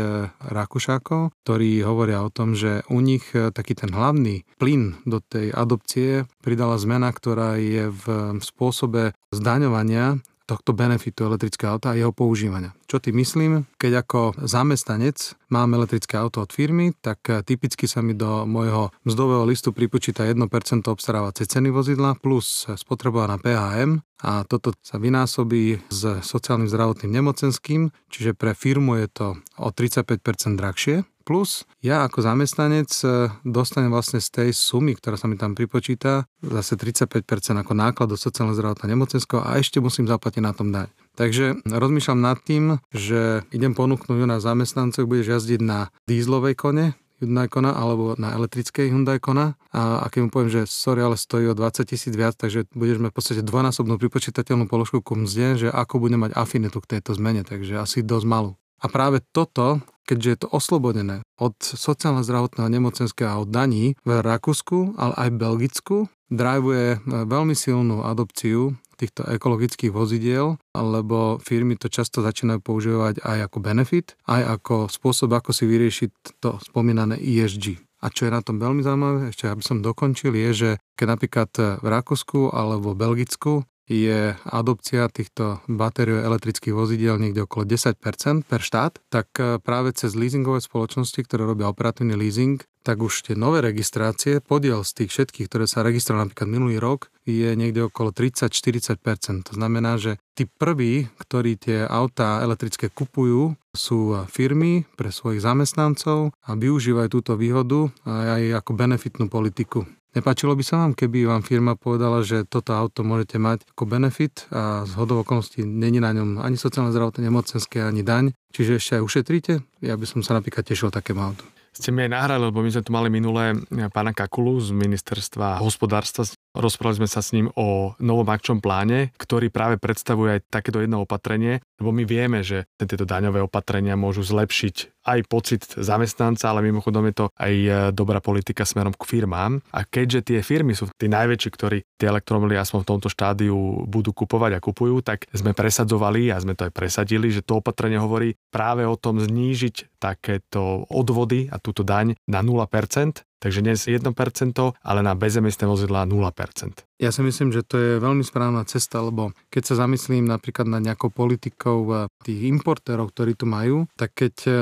Rakúšákov, 0.53 1.33
ktorí 1.45 1.81
hovoria 1.85 2.21
o 2.25 2.33
tom, 2.33 2.53
že 2.53 2.85
u 2.93 3.01
nich 3.01 3.25
e, 3.33 3.49
taký 3.53 3.73
ten 3.73 3.93
hlavný 3.93 4.45
plyn 4.61 5.01
do 5.09 5.21
tej 5.21 5.49
adopcie 5.53 6.29
pridala 6.45 6.77
zmena, 6.77 7.09
ktorá 7.09 7.57
je 7.57 7.88
v 7.88 8.05
spôsobe 8.45 9.17
zdaňovania 9.33 10.21
tohto 10.45 10.77
benefitu 10.77 11.25
elektrického 11.25 11.77
auta 11.77 11.93
a 11.93 11.99
jeho 11.99 12.12
používania. 12.12 12.77
Čo 12.85 13.01
tým 13.01 13.16
myslím? 13.20 13.64
Keď 13.81 13.92
ako 14.05 14.20
zamestnanec 14.44 15.37
mám 15.49 15.73
elektrické 15.75 16.20
auto 16.20 16.44
od 16.44 16.51
firmy, 16.53 16.92
tak 17.01 17.25
eh, 17.29 17.40
typicky 17.40 17.88
sa 17.88 18.05
mi 18.05 18.12
do 18.12 18.44
môjho 18.44 18.92
mzdového 19.09 19.44
listu 19.49 19.73
pripočíta 19.73 20.29
1% 20.29 20.40
obstarávacej 20.85 21.47
ceny 21.49 21.73
vozidla 21.73 22.16
plus 22.20 22.68
spotrebovaná 22.77 23.40
PHM 23.40 24.05
a 24.25 24.44
toto 24.49 24.73
sa 24.81 24.97
vynásobí 24.97 25.85
s 25.92 26.25
sociálnym 26.25 26.70
zdravotným 26.70 27.12
nemocenským, 27.12 27.92
čiže 28.09 28.33
pre 28.33 28.57
firmu 28.57 28.97
je 29.05 29.09
to 29.12 29.27
o 29.61 29.68
35% 29.68 30.20
drahšie 30.57 31.05
Plus 31.25 31.64
ja 31.81 32.05
ako 32.05 32.20
zamestnanec 32.20 32.92
e, 33.01 33.33
dostanem 33.49 33.88
vlastne 33.88 34.20
z 34.20 34.29
tej 34.29 34.49
sumy, 34.53 34.92
ktorá 34.92 35.16
sa 35.16 35.25
mi 35.25 35.40
tam 35.40 35.57
pripočíta, 35.57 36.29
zase 36.44 36.77
35% 36.77 37.25
ako 37.64 37.73
náklad 37.73 38.12
do 38.12 38.20
sociálneho 38.20 38.53
zdravotného 38.53 38.92
nemocenského 38.92 39.40
a 39.40 39.57
ešte 39.57 39.81
musím 39.81 40.05
zaplatiť 40.05 40.42
na 40.44 40.53
tom 40.53 40.68
dať. 40.68 40.92
Takže 41.14 41.62
rozmýšľam 41.66 42.20
nad 42.20 42.38
tým, 42.42 42.83
že 42.90 43.46
idem 43.55 43.72
ponúknuť 43.72 44.27
na 44.27 44.42
zamestnancov, 44.42 45.07
budeš 45.07 45.38
jazdiť 45.38 45.61
na 45.62 45.94
dízlovej 46.11 46.59
kone, 46.59 46.98
Hyundai 47.22 47.48
Kona 47.48 47.72
alebo 47.72 48.18
na 48.18 48.35
elektrickej 48.35 48.90
Hyundai 48.90 49.22
Kona 49.22 49.55
a, 49.70 50.03
a 50.03 50.07
mu 50.20 50.29
poviem, 50.29 50.50
že 50.50 50.62
sorry, 50.66 51.00
ale 51.00 51.16
stojí 51.16 51.46
o 51.48 51.57
20 51.57 51.87
tisíc 51.87 52.12
viac, 52.12 52.35
takže 52.35 52.68
budeš 52.74 53.00
mať 53.00 53.11
v 53.14 53.16
podstate 53.16 53.42
dvojnásobnú 53.46 53.96
pripočítateľnú 53.96 54.66
položku 54.66 55.00
ku 55.00 55.14
mzde, 55.16 55.66
že 55.66 55.68
ako 55.70 56.03
bude 56.03 56.18
mať 56.18 56.35
afinitu 56.37 56.83
k 56.83 56.98
tejto 56.98 57.14
zmene, 57.16 57.46
takže 57.46 57.81
asi 57.81 58.05
dosť 58.05 58.27
malú. 58.27 58.53
A 58.85 58.90
práve 58.92 59.24
toto, 59.33 59.81
keďže 60.05 60.29
je 60.29 60.38
to 60.44 60.48
oslobodené 60.53 61.24
od 61.40 61.57
sociálno-zdravotného 61.57 62.68
nemocenského 62.68 63.31
a 63.33 63.40
od 63.40 63.48
daní 63.48 63.96
v 64.05 64.20
Rakúsku, 64.20 65.00
ale 65.00 65.14
aj 65.16 65.29
v 65.33 65.40
Belgicku, 65.40 65.96
drivuje 66.29 67.00
veľmi 67.07 67.55
silnú 67.57 68.05
adopciu 68.05 68.77
týchto 68.96 69.26
ekologických 69.26 69.92
vozidiel, 69.92 70.57
lebo 70.74 71.42
firmy 71.42 71.76
to 71.76 71.92
často 71.92 72.22
začínajú 72.22 72.61
používať 72.62 73.20
aj 73.22 73.38
ako 73.50 73.59
benefit, 73.61 74.07
aj 74.26 74.42
ako 74.61 74.74
spôsob, 74.88 75.35
ako 75.35 75.50
si 75.50 75.64
vyriešiť 75.66 76.11
to 76.40 76.57
spomínané 76.62 77.18
ESG. 77.18 77.78
A 78.04 78.12
čo 78.12 78.28
je 78.28 78.37
na 78.37 78.44
tom 78.44 78.61
veľmi 78.61 78.85
zaujímavé, 78.85 79.33
ešte 79.33 79.48
aby 79.48 79.64
som 79.64 79.80
dokončil, 79.80 80.37
je, 80.37 80.50
že 80.52 80.70
keď 80.92 81.07
napríklad 81.09 81.50
v 81.80 81.87
Rakúsku 81.88 82.52
alebo 82.52 82.92
v 82.92 83.00
Belgicku 83.00 83.64
je 83.85 84.33
adopcia 84.48 85.12
týchto 85.12 85.61
batériov 85.68 86.24
elektrických 86.24 86.72
vozidiel 86.72 87.20
niekde 87.20 87.44
okolo 87.44 87.68
10% 87.68 88.00
per 88.48 88.61
štát, 88.64 88.96
tak 89.12 89.28
e, 89.37 89.61
práve 89.61 89.92
cez 89.92 90.16
leasingové 90.16 90.64
spoločnosti, 90.64 91.20
ktoré 91.20 91.44
robia 91.44 91.68
operatívny 91.68 92.16
leasing, 92.16 92.64
tak 92.85 93.01
už 93.01 93.33
tie 93.33 93.35
nové 93.35 93.64
registrácie, 93.64 94.44
podiel 94.44 94.85
z 94.85 95.03
tých 95.03 95.11
všetkých, 95.11 95.49
ktoré 95.49 95.64
sa 95.64 95.81
registrovali 95.81 96.29
napríklad 96.29 96.49
minulý 96.53 96.77
rok, 96.77 97.09
je 97.25 97.57
niekde 97.57 97.88
okolo 97.88 98.12
30-40%. 98.12 99.49
To 99.49 99.53
znamená, 99.57 99.97
že 99.97 100.20
tí 100.37 100.44
prví, 100.44 101.09
ktorí 101.16 101.57
tie 101.57 101.88
autá 101.88 102.44
elektrické 102.44 102.92
kupujú, 102.92 103.57
sú 103.73 104.14
firmy 104.29 104.85
pre 104.94 105.09
svojich 105.09 105.40
zamestnancov 105.42 106.37
a 106.44 106.51
využívajú 106.55 107.09
túto 107.11 107.35
výhodu 107.35 107.90
aj 108.07 108.62
ako 108.62 108.70
benefitnú 108.77 109.27
politiku. 109.33 109.88
Nepáčilo 110.14 110.55
by 110.55 110.62
sa 110.62 110.79
vám, 110.79 110.94
keby 110.94 111.27
vám 111.27 111.42
firma 111.42 111.75
povedala, 111.75 112.23
že 112.23 112.47
toto 112.47 112.70
auto 112.70 113.03
môžete 113.03 113.35
mať 113.35 113.66
ako 113.75 113.83
benefit 113.83 114.47
a 114.55 114.87
z 114.87 114.94
hodov 114.94 115.27
okolností 115.27 115.66
není 115.66 115.99
na 115.99 116.14
ňom 116.14 116.38
ani 116.38 116.55
sociálne 116.55 116.94
zdravotné, 116.94 117.27
nemocenské, 117.27 117.83
ani 117.83 118.07
daň, 118.07 118.31
čiže 118.55 118.79
ešte 118.79 118.92
aj 118.94 119.03
ušetríte? 119.03 119.53
Ja 119.83 119.99
by 119.99 120.07
som 120.07 120.23
sa 120.23 120.38
napríklad 120.38 120.70
tešil 120.70 120.94
takému 120.94 121.18
autu 121.18 121.54
ste 121.75 121.91
mi 121.91 122.07
aj 122.07 122.11
nahrali, 122.15 122.43
lebo 122.49 122.63
my 122.63 122.71
sme 122.71 122.87
tu 122.87 122.91
mali 122.95 123.09
minulé 123.11 123.59
pána 123.91 124.15
Kakulu 124.15 124.63
z 124.63 124.71
ministerstva 124.71 125.59
hospodárstva. 125.59 126.23
Rozprávali 126.55 127.03
sme 127.03 127.09
sa 127.11 127.19
s 127.19 127.35
ním 127.35 127.51
o 127.59 127.99
novom 127.99 128.31
akčnom 128.31 128.63
pláne, 128.63 129.11
ktorý 129.19 129.51
práve 129.51 129.83
predstavuje 129.83 130.39
aj 130.39 130.47
takéto 130.47 130.79
jedno 130.79 131.03
opatrenie, 131.03 131.59
lebo 131.81 131.91
my 131.91 132.05
vieme, 132.07 132.41
že 132.47 132.69
tieto 132.79 133.07
daňové 133.09 133.43
opatrenia 133.43 133.99
môžu 133.99 134.23
zlepšiť 134.23 135.05
aj 135.05 135.21
pocit 135.29 135.63
zamestnanca, 135.69 136.49
ale 136.49 136.65
mimochodom 136.65 137.05
je 137.13 137.15
to 137.15 137.27
aj 137.37 137.53
e, 137.53 137.71
dobrá 137.93 138.25
politika 138.25 138.65
smerom 138.65 138.97
k 138.97 139.05
firmám. 139.05 139.61
A 139.77 139.85
keďže 139.85 140.33
tie 140.33 140.39
firmy 140.41 140.73
sú 140.73 140.89
tí 140.97 141.13
najväčší, 141.13 141.49
ktorí 141.53 141.79
tie 142.01 142.09
elektromobily 142.09 142.57
aspoň 142.57 142.81
v 142.83 142.91
tomto 142.97 143.09
štádiu 143.13 143.85
budú 143.85 144.17
kupovať 144.17 144.57
a 144.57 144.65
kupujú, 144.65 145.05
tak 145.05 145.29
sme 145.37 145.53
presadzovali 145.53 146.33
a 146.33 146.41
sme 146.41 146.57
to 146.57 146.65
aj 146.65 146.73
presadili, 146.73 147.29
že 147.29 147.45
to 147.45 147.61
opatrenie 147.61 148.01
hovorí 148.01 148.33
práve 148.49 148.89
o 148.89 148.97
tom 148.97 149.21
znížiť 149.21 150.01
takéto 150.01 150.89
odvody 150.89 151.53
a 151.53 151.61
túto 151.61 151.85
daň 151.85 152.17
na 152.25 152.41
0%, 152.41 153.25
Takže 153.45 153.61
dnes 153.61 153.85
1%, 153.85 154.09
ale 154.57 155.01
na 155.05 155.13
bezemisné 155.13 155.69
vozidlá 155.69 156.09
0%. 156.09 156.81
Ja 156.97 157.13
si 157.13 157.21
myslím, 157.21 157.53
že 157.53 157.61
to 157.61 157.77
je 157.77 158.01
veľmi 158.01 158.25
správna 158.25 158.65
cesta, 158.65 159.05
lebo 159.05 159.37
keď 159.53 159.63
sa 159.69 159.85
zamyslím 159.85 160.25
napríklad 160.25 160.65
na 160.65 160.81
nejakou 160.81 161.13
politikou 161.13 161.63
eh, 161.64 162.07
tých 162.20 162.40
importérov, 162.50 163.11
ktorí 163.11 163.33
tu 163.38 163.48
majú, 163.48 163.88
tak 163.96 164.12
keď 164.12 164.35
eh, 164.44 164.57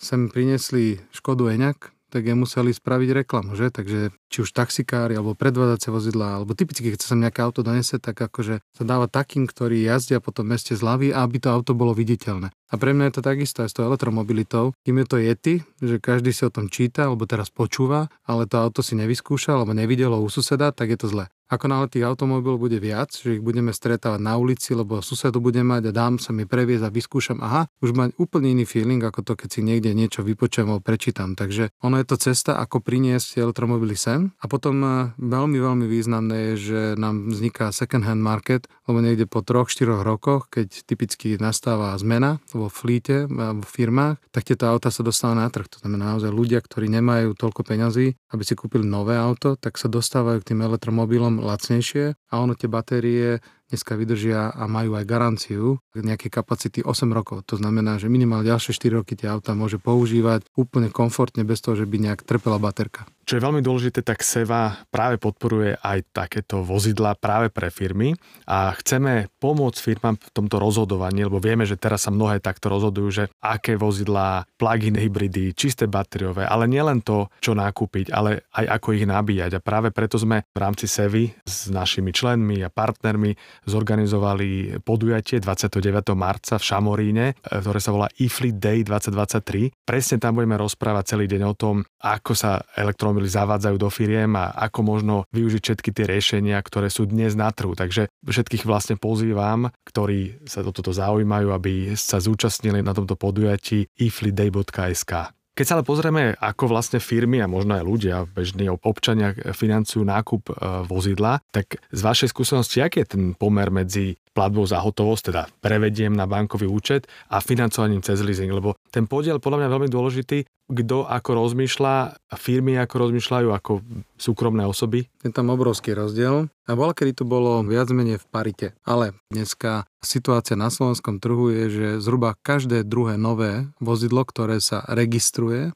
sem 0.00 0.32
priniesli 0.32 1.02
Škodu 1.12 1.52
Eňak, 1.52 1.98
tak 2.08 2.24
je 2.24 2.34
museli 2.34 2.72
spraviť 2.72 3.24
reklamu, 3.24 3.52
že? 3.52 3.68
Takže 3.68 4.16
či 4.32 4.38
už 4.40 4.50
taxikári, 4.56 5.12
alebo 5.12 5.36
predvádzacie 5.36 5.92
vozidlá, 5.92 6.40
alebo 6.40 6.56
typicky, 6.56 6.88
keď 6.92 7.00
sa 7.04 7.12
sem 7.14 7.20
nejaké 7.20 7.44
auto 7.44 7.60
donese, 7.60 8.00
tak 8.00 8.16
akože 8.16 8.64
sa 8.64 8.84
dáva 8.84 9.06
takým, 9.08 9.44
ktorí 9.44 9.84
jazdia 9.84 10.20
po 10.20 10.32
tom 10.32 10.48
meste 10.48 10.72
zľavy, 10.72 11.12
aby 11.12 11.36
to 11.36 11.52
auto 11.52 11.76
bolo 11.76 11.92
viditeľné. 11.92 12.48
A 12.48 12.74
pre 12.76 12.96
mňa 12.96 13.12
je 13.12 13.14
to 13.20 13.22
takisto 13.24 13.64
aj 13.64 13.68
s 13.72 13.76
tou 13.76 13.84
elektromobilitou. 13.84 14.72
Kým 14.84 15.04
je 15.04 15.06
to 15.08 15.16
Yeti, 15.20 15.54
že 15.80 16.00
každý 16.00 16.32
si 16.32 16.48
o 16.48 16.52
tom 16.52 16.72
číta, 16.72 17.08
alebo 17.08 17.28
teraz 17.28 17.52
počúva, 17.52 18.08
ale 18.24 18.48
to 18.48 18.56
auto 18.56 18.80
si 18.80 18.96
nevyskúša, 18.96 19.56
alebo 19.56 19.76
nevidelo 19.76 20.20
u 20.20 20.28
suseda, 20.32 20.72
tak 20.72 20.92
je 20.92 20.98
to 21.00 21.08
zle. 21.12 21.24
Ako 21.48 21.64
náhle 21.64 21.88
tých 21.88 22.04
automobilov 22.04 22.60
bude 22.60 22.76
viac, 22.76 23.08
že 23.16 23.40
ich 23.40 23.42
budeme 23.42 23.72
stretávať 23.72 24.20
na 24.20 24.36
ulici, 24.36 24.76
lebo 24.76 25.00
susedu 25.00 25.40
bude 25.40 25.64
mať 25.64 25.88
a 25.88 25.96
dám 25.96 26.20
sa 26.20 26.36
mi 26.36 26.44
previesť 26.44 26.84
a 26.84 26.92
vyskúšam, 26.92 27.40
aha, 27.40 27.72
už 27.80 27.96
mať 27.96 28.20
úplne 28.20 28.52
iný 28.52 28.68
feeling, 28.68 29.00
ako 29.00 29.24
to, 29.24 29.32
keď 29.32 29.48
si 29.48 29.60
niekde 29.64 29.96
niečo 29.96 30.20
vypočujem 30.20 30.68
alebo 30.68 30.84
prečítam. 30.84 31.32
Takže 31.32 31.72
ono 31.80 31.96
je 31.96 32.06
to 32.06 32.20
cesta, 32.20 32.60
ako 32.60 32.84
priniesť 32.84 33.40
elektromobily 33.40 33.96
sem. 33.96 34.36
A 34.44 34.46
potom 34.46 34.76
eh, 34.84 34.92
veľmi, 35.16 35.56
veľmi 35.56 35.86
významné 35.88 36.52
je, 36.52 36.54
že 36.60 36.80
nám 37.00 37.32
vzniká 37.32 37.72
second 37.72 38.04
hand 38.04 38.20
market, 38.20 38.68
lebo 38.84 39.00
niekde 39.00 39.24
po 39.24 39.40
3-4 39.40 40.04
rokoch, 40.04 40.52
keď 40.52 40.84
typicky 40.84 41.40
nastáva 41.40 41.96
zmena 41.96 42.44
vo 42.52 42.68
flíte, 42.68 43.24
vo 43.28 43.64
firmách, 43.64 44.20
tak 44.32 44.44
tieto 44.48 44.68
auta 44.68 44.92
sa 44.92 45.00
dostávajú 45.00 45.36
na 45.40 45.48
trh. 45.48 45.68
To 45.68 45.80
znamená 45.80 46.16
naozaj 46.16 46.28
ľudia, 46.28 46.60
ktorí 46.60 46.92
nemajú 46.92 47.32
toľko 47.36 47.64
peňazí, 47.64 48.16
aby 48.32 48.42
si 48.44 48.52
kúpili 48.56 48.84
nové 48.84 49.16
auto, 49.16 49.56
tak 49.56 49.80
sa 49.80 49.88
dostávajú 49.88 50.44
k 50.44 50.48
tým 50.52 50.60
elektromobilom 50.64 51.37
lacnejšie 51.42 52.14
a 52.14 52.34
ono 52.38 52.54
tie 52.58 52.68
batérie 52.70 53.42
dneska 53.68 54.00
vydržia 54.00 54.48
a 54.48 54.64
majú 54.64 54.96
aj 54.96 55.04
garanciu 55.04 55.76
nejakej 55.92 56.32
kapacity 56.32 56.80
8 56.80 57.12
rokov. 57.12 57.44
To 57.52 57.60
znamená, 57.60 58.00
že 58.00 58.08
minimálne 58.08 58.48
ďalšie 58.48 58.72
4 58.72 59.04
roky 59.04 59.12
tie 59.12 59.28
auta 59.28 59.52
môže 59.52 59.76
používať 59.76 60.48
úplne 60.56 60.88
komfortne 60.88 61.44
bez 61.44 61.60
toho, 61.60 61.76
že 61.76 61.84
by 61.84 62.00
nejak 62.00 62.24
trpela 62.24 62.56
baterka. 62.56 63.04
Čo 63.28 63.36
je 63.36 63.44
veľmi 63.44 63.60
dôležité, 63.60 64.00
tak 64.00 64.24
Seva 64.24 64.88
práve 64.88 65.20
podporuje 65.20 65.76
aj 65.84 66.16
takéto 66.16 66.64
vozidla 66.64 67.12
práve 67.12 67.52
pre 67.52 67.68
firmy 67.68 68.16
a 68.48 68.72
chceme 68.80 69.28
pomôcť 69.36 69.84
firmám 69.84 70.16
v 70.16 70.32
tomto 70.32 70.56
rozhodovaní, 70.56 71.28
lebo 71.28 71.36
vieme, 71.36 71.68
že 71.68 71.76
teraz 71.76 72.08
sa 72.08 72.10
mnohé 72.10 72.40
takto 72.40 72.72
rozhodujú, 72.72 73.08
že 73.12 73.24
aké 73.44 73.76
vozidlá, 73.76 74.48
plug-in 74.56 74.96
hybridy, 74.96 75.52
čisté 75.52 75.84
batériové, 75.84 76.48
ale 76.48 76.72
nielen 76.72 77.04
to, 77.04 77.28
čo 77.44 77.52
nakúpiť, 77.52 78.08
ale 78.16 78.48
aj 78.48 78.64
ako 78.80 78.96
ich 78.96 79.04
nabíjať. 79.04 79.60
A 79.60 79.60
práve 79.60 79.92
preto 79.92 80.16
sme 80.16 80.48
v 80.48 80.58
rámci 80.64 80.88
Sevy 80.88 81.28
s 81.44 81.68
našimi 81.68 82.16
členmi 82.16 82.64
a 82.64 82.72
partnermi 82.72 83.36
zorganizovali 83.68 84.80
podujatie 84.80 85.36
29. 85.44 86.16
marca 86.16 86.56
v 86.56 86.64
Šamoríne, 86.64 87.36
e, 87.36 87.60
ktoré 87.60 87.76
sa 87.76 87.92
volá 87.92 88.08
eFleet 88.16 88.56
Day 88.56 88.80
2023. 88.88 89.84
Presne 89.84 90.16
tam 90.16 90.40
budeme 90.40 90.56
rozprávať 90.56 91.12
celý 91.12 91.28
deň 91.28 91.42
o 91.44 91.52
tom, 91.52 91.84
ako 92.00 92.32
sa 92.32 92.64
elektrom 92.72 93.17
automobily 93.18 93.28
zavádzajú 93.34 93.76
do 93.82 93.90
firiem 93.90 94.32
a 94.38 94.54
ako 94.54 94.80
možno 94.86 95.14
využiť 95.34 95.62
všetky 95.62 95.90
tie 95.90 96.04
riešenia, 96.06 96.56
ktoré 96.62 96.86
sú 96.86 97.10
dnes 97.10 97.34
na 97.34 97.50
trhu. 97.50 97.74
Takže 97.74 98.06
všetkých 98.22 98.62
vlastne 98.62 98.94
pozývam, 98.94 99.74
ktorí 99.82 100.46
sa 100.46 100.62
o 100.62 100.70
toto 100.70 100.94
zaujímajú, 100.94 101.50
aby 101.50 101.98
sa 101.98 102.22
zúčastnili 102.22 102.80
na 102.86 102.94
tomto 102.94 103.18
podujatí 103.18 103.90
ifliday.sk. 103.98 105.34
Keď 105.58 105.66
sa 105.66 105.74
ale 105.74 105.82
pozrieme, 105.82 106.38
ako 106.38 106.70
vlastne 106.70 107.02
firmy 107.02 107.42
a 107.42 107.50
možno 107.50 107.74
aj 107.74 107.82
ľudia, 107.82 108.30
bežní 108.30 108.70
občania 108.70 109.34
financujú 109.34 110.06
nákup 110.06 110.42
e, 110.46 110.52
vozidla, 110.86 111.42
tak 111.50 111.82
z 111.90 111.98
vašej 111.98 112.30
skúsenosti, 112.30 112.78
aký 112.78 113.02
je 113.02 113.18
ten 113.18 113.24
pomer 113.34 113.66
medzi 113.66 114.22
platbou 114.38 114.62
za 114.62 114.78
hotovosť, 114.78 115.34
teda 115.34 115.42
prevediem 115.58 116.14
na 116.14 116.30
bankový 116.30 116.70
účet 116.70 117.10
a 117.26 117.42
financovaním 117.42 118.06
cez 118.06 118.22
leasing, 118.22 118.54
lebo 118.54 118.78
ten 118.94 119.10
podiel 119.10 119.42
podľa 119.42 119.66
mňa 119.66 119.68
veľmi 119.74 119.88
dôležitý, 119.90 120.46
kto 120.68 121.08
ako 121.08 121.30
rozmýšľa, 121.42 121.94
firmy 122.38 122.78
ako 122.78 122.94
rozmýšľajú, 123.08 123.48
ako 123.50 123.82
súkromné 124.20 124.68
osoby. 124.68 125.08
Je 125.24 125.32
tam 125.32 125.48
obrovský 125.50 125.96
rozdiel. 125.96 126.46
A 126.68 126.76
bola, 126.76 126.92
kedy 126.92 127.18
to 127.18 127.24
bolo 127.24 127.64
viac 127.64 127.88
menej 127.88 128.20
v 128.20 128.28
parite. 128.28 128.66
Ale 128.84 129.16
dneska 129.32 129.88
situácia 130.04 130.60
na 130.60 130.68
slovenskom 130.68 131.24
trhu 131.24 131.48
je, 131.48 131.64
že 131.72 131.88
zhruba 132.04 132.36
každé 132.44 132.84
druhé 132.84 133.16
nové 133.16 133.64
vozidlo, 133.80 134.28
ktoré 134.28 134.60
sa 134.60 134.84
registruje, 134.92 135.72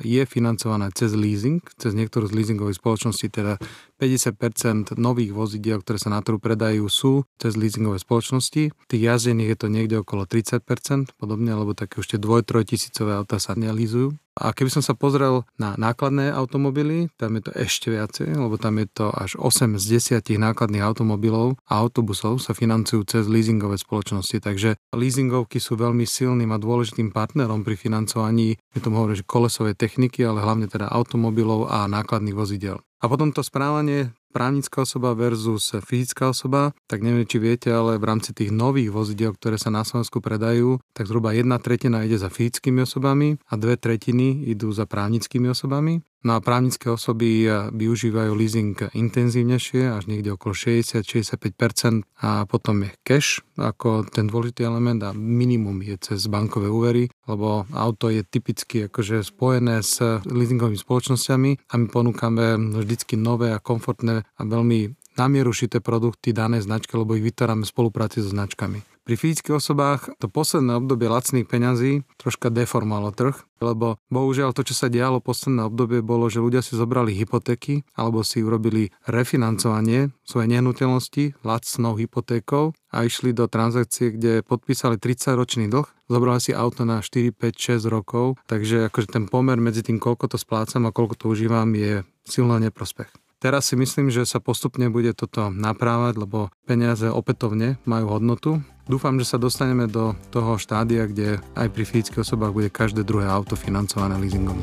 je 0.00 0.22
financované 0.24 0.90
cez 0.94 1.12
leasing, 1.12 1.60
cez 1.76 1.92
niektorú 1.92 2.30
z 2.30 2.36
leasingových 2.38 2.78
spoločností, 2.78 3.26
teda 3.30 3.58
50% 3.98 4.94
nových 4.94 5.34
vozidiel, 5.34 5.82
ktoré 5.82 5.98
sa 5.98 6.14
na 6.14 6.22
trhu 6.22 6.38
predajú, 6.38 6.86
sú 6.86 7.26
cez 7.38 7.58
leasingové 7.58 7.98
spoločnosti. 7.98 8.70
Tých 8.70 9.02
jazdených 9.02 9.54
je 9.54 9.58
to 9.58 9.68
niekde 9.70 9.96
okolo 10.00 10.26
30%, 10.30 11.14
podobne, 11.18 11.52
lebo 11.54 11.74
také 11.74 11.98
už 11.98 12.16
tie 12.16 12.20
2-3 12.22 12.70
tisícové 12.70 13.18
auta 13.18 13.42
sa 13.42 13.58
nelízujú. 13.58 14.14
A 14.34 14.50
keby 14.50 14.70
som 14.70 14.82
sa 14.82 14.98
pozrel 14.98 15.46
na 15.62 15.78
nákladné 15.78 16.34
automobily, 16.34 17.06
tam 17.14 17.38
je 17.38 17.46
to 17.46 17.52
ešte 17.54 17.86
viacej, 17.94 18.34
lebo 18.34 18.58
tam 18.58 18.82
je 18.82 18.86
to 18.90 19.06
až 19.14 19.38
8 19.38 19.78
z 19.78 20.18
10 20.20 20.26
nákladných 20.26 20.82
automobilov 20.82 21.54
a 21.70 21.78
autobusov 21.78 22.42
sa 22.42 22.50
financujú 22.50 23.06
cez 23.06 23.30
leasingové 23.30 23.78
spoločnosti. 23.78 24.42
Takže 24.42 24.74
leasingovky 24.90 25.62
sú 25.62 25.78
veľmi 25.78 26.02
silným 26.02 26.50
a 26.50 26.58
dôležitým 26.58 27.14
partnerom 27.14 27.62
pri 27.62 27.78
financovaní, 27.78 28.58
my 28.74 28.78
tomu 28.82 28.98
hovorím, 28.98 29.22
že 29.22 29.26
kolesovej 29.26 29.78
techniky, 29.78 30.26
ale 30.26 30.42
hlavne 30.42 30.66
teda 30.66 30.90
automobilov 30.90 31.70
a 31.70 31.86
nákladných 31.86 32.34
vozidel. 32.34 32.82
A 33.04 33.06
potom 33.06 33.30
to 33.30 33.44
správanie 33.44 34.16
právnická 34.34 34.82
osoba 34.82 35.14
versus 35.14 35.70
fyzická 35.78 36.34
osoba, 36.34 36.74
tak 36.90 37.06
neviem, 37.06 37.22
či 37.22 37.38
viete, 37.38 37.70
ale 37.70 38.02
v 38.02 38.10
rámci 38.10 38.34
tých 38.34 38.50
nových 38.50 38.90
vozidiel, 38.90 39.38
ktoré 39.38 39.54
sa 39.54 39.70
na 39.70 39.86
Slovensku 39.86 40.18
predajú, 40.18 40.82
tak 40.90 41.06
zhruba 41.06 41.30
jedna 41.30 41.62
tretina 41.62 42.02
ide 42.02 42.18
za 42.18 42.26
fyzickými 42.26 42.82
osobami 42.82 43.38
a 43.46 43.54
dve 43.54 43.78
tretiny 43.78 44.50
idú 44.50 44.74
za 44.74 44.90
právnickými 44.90 45.46
osobami. 45.54 46.02
No 46.24 46.40
a 46.40 46.40
právnické 46.40 46.88
osoby 46.88 47.44
eh, 47.44 47.68
využívajú 47.68 48.32
leasing 48.32 48.72
intenzívnejšie, 48.96 49.92
až 49.92 50.08
niekde 50.08 50.32
okolo 50.32 50.56
60-65% 50.56 52.08
a 52.24 52.48
potom 52.48 52.88
je 52.88 52.90
cash 53.04 53.44
ako 53.60 54.08
ten 54.08 54.32
dôležitý 54.32 54.64
element 54.64 55.04
a 55.04 55.12
minimum 55.12 55.84
je 55.84 56.00
cez 56.00 56.24
bankové 56.32 56.72
úvery, 56.72 57.12
lebo 57.28 57.68
auto 57.76 58.08
je 58.08 58.24
typicky 58.24 58.88
akože 58.88 59.20
spojené 59.20 59.84
s 59.84 60.00
leasingovými 60.24 60.80
spoločnosťami 60.80 61.50
a 61.68 61.74
my 61.76 61.86
ponúkame 61.92 62.56
vždycky 62.80 63.20
nové 63.20 63.52
a 63.52 63.60
komfortné 63.60 64.24
a 64.24 64.40
veľmi 64.40 64.96
namieru 65.20 65.52
šité 65.52 65.78
produkty 65.78 66.32
danej 66.32 66.66
značky, 66.66 66.96
lebo 66.96 67.14
ich 67.14 67.22
vytvárame 67.22 67.62
v 67.62 67.70
spolupráci 67.70 68.24
so 68.24 68.32
značkami. 68.32 68.93
Pri 69.04 69.20
fyzických 69.20 69.60
osobách 69.60 70.16
to 70.16 70.32
posledné 70.32 70.80
obdobie 70.80 71.12
lacných 71.12 71.44
peňazí 71.44 72.08
troška 72.16 72.48
deformalo 72.48 73.12
trh, 73.12 73.36
lebo 73.60 74.00
bohužiaľ 74.08 74.56
to, 74.56 74.64
čo 74.64 74.72
sa 74.72 74.88
dialo 74.88 75.20
posledné 75.20 75.68
obdobie, 75.68 76.00
bolo, 76.00 76.32
že 76.32 76.40
ľudia 76.40 76.64
si 76.64 76.72
zobrali 76.74 77.12
hypotéky 77.12 77.84
alebo 77.92 78.24
si 78.24 78.40
urobili 78.40 78.96
refinancovanie 79.04 80.08
svojej 80.24 80.48
nehnuteľnosti 80.56 81.44
lacnou 81.44 82.00
hypotékou 82.00 82.72
a 82.88 83.04
išli 83.04 83.36
do 83.36 83.44
transakcie, 83.44 84.16
kde 84.16 84.40
podpísali 84.40 84.96
30-ročný 84.96 85.68
dlh, 85.68 85.84
zobrali 86.08 86.40
si 86.40 86.56
auto 86.56 86.88
na 86.88 87.04
4, 87.04 87.36
5, 87.36 87.84
6 87.84 87.92
rokov, 87.92 88.40
takže 88.48 88.88
akože 88.88 89.20
ten 89.20 89.24
pomer 89.28 89.60
medzi 89.60 89.84
tým, 89.84 90.00
koľko 90.00 90.32
to 90.32 90.38
splácam 90.40 90.88
a 90.88 90.94
koľko 90.96 91.14
to 91.20 91.24
užívam, 91.28 91.68
je 91.76 92.08
silno 92.24 92.56
neprospech. 92.56 93.12
Teraz 93.44 93.68
si 93.68 93.76
myslím, 93.76 94.08
že 94.08 94.24
sa 94.24 94.40
postupne 94.40 94.88
bude 94.88 95.12
toto 95.12 95.52
naprávať, 95.52 96.16
lebo 96.16 96.48
peniaze 96.64 97.04
opätovne 97.12 97.76
majú 97.84 98.16
hodnotu. 98.16 98.64
Dúfam, 98.84 99.16
že 99.16 99.24
sa 99.24 99.40
dostaneme 99.40 99.88
do 99.88 100.12
toho 100.28 100.60
štádia, 100.60 101.08
kde 101.08 101.40
aj 101.56 101.72
pri 101.72 101.88
fyzických 101.88 102.20
osobách 102.20 102.52
bude 102.52 102.68
každé 102.68 103.00
druhé 103.00 103.24
auto 103.24 103.56
financované 103.56 104.20
leasingom. 104.20 104.60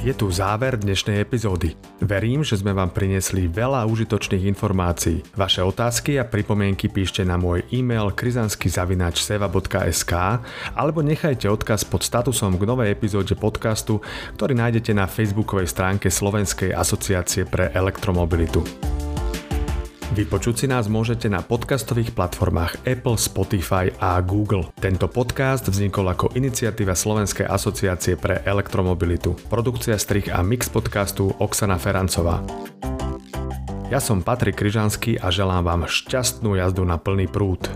Je 0.00 0.14
tu 0.14 0.30
záver 0.30 0.78
dnešnej 0.78 1.18
epizódy. 1.20 1.74
Verím, 1.98 2.46
že 2.46 2.56
sme 2.56 2.70
vám 2.70 2.94
priniesli 2.94 3.50
veľa 3.50 3.90
užitočných 3.90 4.46
informácií. 4.48 5.20
Vaše 5.34 5.60
otázky 5.66 6.16
a 6.16 6.24
pripomienky 6.24 6.88
píšte 6.88 7.26
na 7.26 7.34
môj 7.34 7.66
e-mail 7.74 8.14
krizanskyzavinačseva.sk 8.14 10.12
alebo 10.72 11.02
nechajte 11.02 11.50
odkaz 11.50 11.84
pod 11.84 12.06
statusom 12.06 12.54
k 12.54 12.62
novej 12.64 12.94
epizóde 12.94 13.34
podcastu, 13.34 13.98
ktorý 14.38 14.54
nájdete 14.54 14.94
na 14.94 15.10
facebookovej 15.10 15.68
stránke 15.68 16.06
Slovenskej 16.06 16.70
asociácie 16.70 17.44
pre 17.44 17.74
elektromobilitu. 17.74 18.62
Vypočuť 20.14 20.54
si 20.54 20.66
nás 20.70 20.86
môžete 20.86 21.26
na 21.26 21.42
podcastových 21.42 22.14
platformách 22.14 22.86
Apple, 22.86 23.18
Spotify 23.18 23.90
a 23.98 24.22
Google. 24.22 24.70
Tento 24.78 25.10
podcast 25.10 25.66
vznikol 25.66 26.06
ako 26.06 26.30
iniciatíva 26.38 26.94
Slovenskej 26.94 27.42
asociácie 27.42 28.14
pre 28.14 28.38
elektromobilitu. 28.46 29.34
Produkcia 29.50 29.98
strich 29.98 30.30
a 30.30 30.46
mix 30.46 30.70
podcastu 30.70 31.34
Oksana 31.42 31.74
Ferancová. 31.82 32.38
Ja 33.90 33.98
som 33.98 34.22
Patrik 34.22 34.62
Kryžanský 34.62 35.18
a 35.18 35.34
želám 35.34 35.66
vám 35.66 35.82
šťastnú 35.90 36.54
jazdu 36.54 36.86
na 36.86 37.02
plný 37.02 37.26
prúd. 37.26 37.66